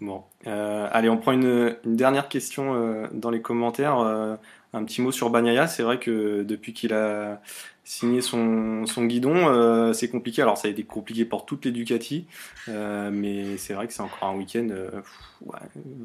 Bon, 0.02 0.24
euh, 0.48 0.88
allez, 0.92 1.10
on 1.10 1.18
prend 1.18 1.32
une, 1.32 1.76
dernière 1.86 2.28
question 2.28 2.76
euh, 2.76 3.08
dans 3.14 3.30
les 3.30 3.42
commentaires. 3.42 4.00
Euh, 4.00 4.36
un 4.74 4.84
petit 4.84 5.02
mot 5.02 5.12
sur 5.12 5.30
Bagnaia. 5.30 5.68
C'est 5.68 5.84
vrai 5.84 6.00
que 6.00 6.44
depuis 6.44 6.74
qu'il 6.74 6.94
a 6.94 7.42
signer 7.86 8.22
son, 8.22 8.84
guidon, 8.98 9.94
c'est 9.94 10.10
compliqué. 10.10 10.42
Alors 10.42 10.58
ça 10.58 10.68
a 10.68 10.72
été 10.72 10.84
compliqué 10.84 11.24
pour 11.24 11.46
toutes 11.46 11.64
les 11.64 11.72
Ducati, 11.72 12.28
mais 12.68 13.58
c'est 13.58 13.74
vrai 13.74 13.88
que 13.88 13.94
c'est 13.94 14.02
encore 14.02 14.28
un 14.28 14.36
week-end 14.36 14.68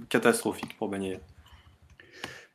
catastrophique 0.09 0.76
pour 0.79 0.88
Bagnaia. 0.88 1.18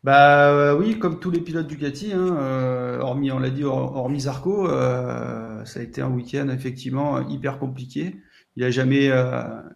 Bah 0.06 0.74
oui, 0.76 1.00
comme 1.00 1.20
tous 1.20 1.32
les 1.32 1.42
pilotes 1.42 1.68
Ducati, 1.68 2.14
hein, 2.14 3.00
hormis, 3.02 3.32
on 3.32 3.40
l'a 3.40 3.50
dit, 3.50 3.66
hormis 3.66 4.22
Zarco, 4.22 4.70
ça 4.70 5.80
a 5.80 5.84
été 5.84 6.02
un 6.02 6.10
week-end 6.10 6.48
effectivement 6.48 7.28
hyper 7.28 7.60
compliqué. 7.60 8.16
Il 8.58 8.64
a 8.64 8.72
jamais, 8.72 9.12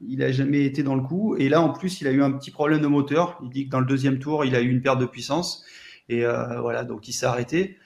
il 0.07 0.23
a 0.23 0.31
jamais 0.31 0.63
été 0.63 0.83
dans 0.83 0.95
le 0.95 1.01
coup. 1.01 1.35
Et 1.37 1.49
là, 1.49 1.61
en 1.61 1.69
plus, 1.69 1.99
il 1.99 2.07
a 2.07 2.11
eu 2.11 2.23
un 2.23 2.31
petit 2.31 2.49
problème 2.49 2.81
de 2.81 2.87
moteur. 2.87 3.37
Il 3.43 3.49
dit 3.49 3.65
que 3.65 3.71
dans 3.71 3.81
le 3.81 3.85
deuxième 3.85 4.19
tour, 4.19 4.45
il 4.45 4.55
a 4.55 4.61
eu 4.61 4.69
une 4.69 4.81
perte 4.81 4.99
de 4.99 5.05
puissance. 5.05 5.65
Et 6.07 6.23
voilà, 6.23 6.85
donc 6.85 7.07
il 7.09 7.13
s'est 7.13 7.25
arrêté. 7.25 7.77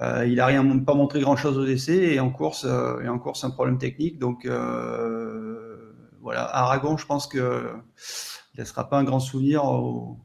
Euh, 0.00 0.26
il 0.26 0.40
a 0.40 0.46
rien 0.46 0.78
pas 0.78 0.94
montré 0.94 1.20
grand 1.20 1.36
chose 1.36 1.58
au 1.58 1.64
décès 1.64 2.14
et 2.14 2.20
en 2.20 2.30
course 2.30 2.64
euh, 2.64 3.00
et 3.00 3.08
en 3.08 3.18
course 3.18 3.42
un 3.44 3.50
problème 3.50 3.78
technique. 3.78 4.18
Donc 4.18 4.44
euh, 4.44 5.92
voilà, 6.20 6.44
Aragon, 6.44 6.96
je 6.96 7.06
pense 7.06 7.26
que 7.26 7.72
il 8.54 8.58
laissera 8.58 8.88
pas 8.88 8.98
un 8.98 9.04
grand 9.04 9.20
souvenir 9.20 9.64
au, 9.64 10.18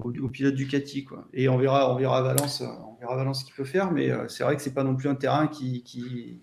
au, 0.00 0.28
pilote 0.28 0.54
Ducati 0.54 1.04
quoi. 1.04 1.28
Et 1.32 1.48
on 1.48 1.56
verra, 1.56 1.92
on 1.92 1.96
verra 1.96 2.22
Valence, 2.22 2.62
on 2.62 2.98
verra 3.00 3.16
Valence 3.16 3.40
ce 3.40 3.44
qu'il 3.44 3.54
peut 3.54 3.64
faire, 3.64 3.92
mais 3.92 4.10
c'est 4.28 4.42
vrai 4.42 4.56
que 4.56 4.62
c'est 4.62 4.74
pas 4.74 4.84
non 4.84 4.96
plus 4.96 5.08
un 5.08 5.14
terrain 5.14 5.46
qui 5.46 5.84
qui, 5.84 6.42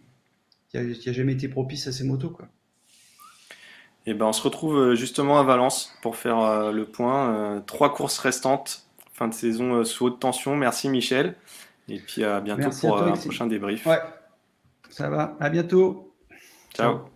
qui, 0.69 0.78
a, 0.78 1.13
jamais 1.13 1.34
été 1.34 1.49
propice 1.49 1.88
à 1.88 1.91
ces 1.91 2.06
motos 2.06 2.30
quoi. 2.30 2.47
Et 4.05 4.13
ben 4.13 4.25
on 4.25 4.33
se 4.33 4.41
retrouve 4.41 4.95
justement 4.95 5.39
à 5.39 5.43
Valence 5.43 5.93
pour 6.01 6.17
faire 6.17 6.71
le 6.71 6.85
point. 6.85 7.61
trois 7.65 7.93
courses 7.93 8.17
restantes, 8.17 8.85
fin 9.13 9.27
de 9.27 9.33
saison 9.33 9.83
sous 9.85 10.07
haute 10.07 10.19
tension. 10.19 10.55
Merci 10.55 10.89
Michel. 10.89 11.35
Et 11.87 11.99
puis 11.99 12.23
à 12.23 12.41
bientôt 12.41 12.69
pour 12.81 13.01
un 13.01 13.11
prochain 13.13 13.47
débrief. 13.47 13.85
Ouais, 13.85 14.01
ça 14.89 15.09
va. 15.09 15.35
À 15.39 15.49
bientôt. 15.49 16.13
Ciao. 16.73 17.09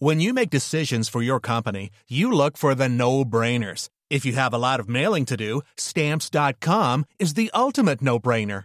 When 0.00 0.20
you 0.20 0.32
make 0.32 0.48
decisions 0.48 1.08
for 1.08 1.22
your 1.22 1.40
company, 1.40 1.90
you 2.08 2.30
look 2.30 2.56
for 2.56 2.74
the 2.74 2.88
no-brainers. 2.88 3.88
If 4.08 4.24
you 4.24 4.34
have 4.36 4.54
a 4.54 4.58
lot 4.58 4.78
of 4.78 4.88
mailing 4.88 5.24
to 5.26 5.36
do, 5.36 5.62
stamps.com 5.76 7.04
is 7.18 7.34
the 7.34 7.50
ultimate 7.52 8.00
no-brainer. 8.00 8.64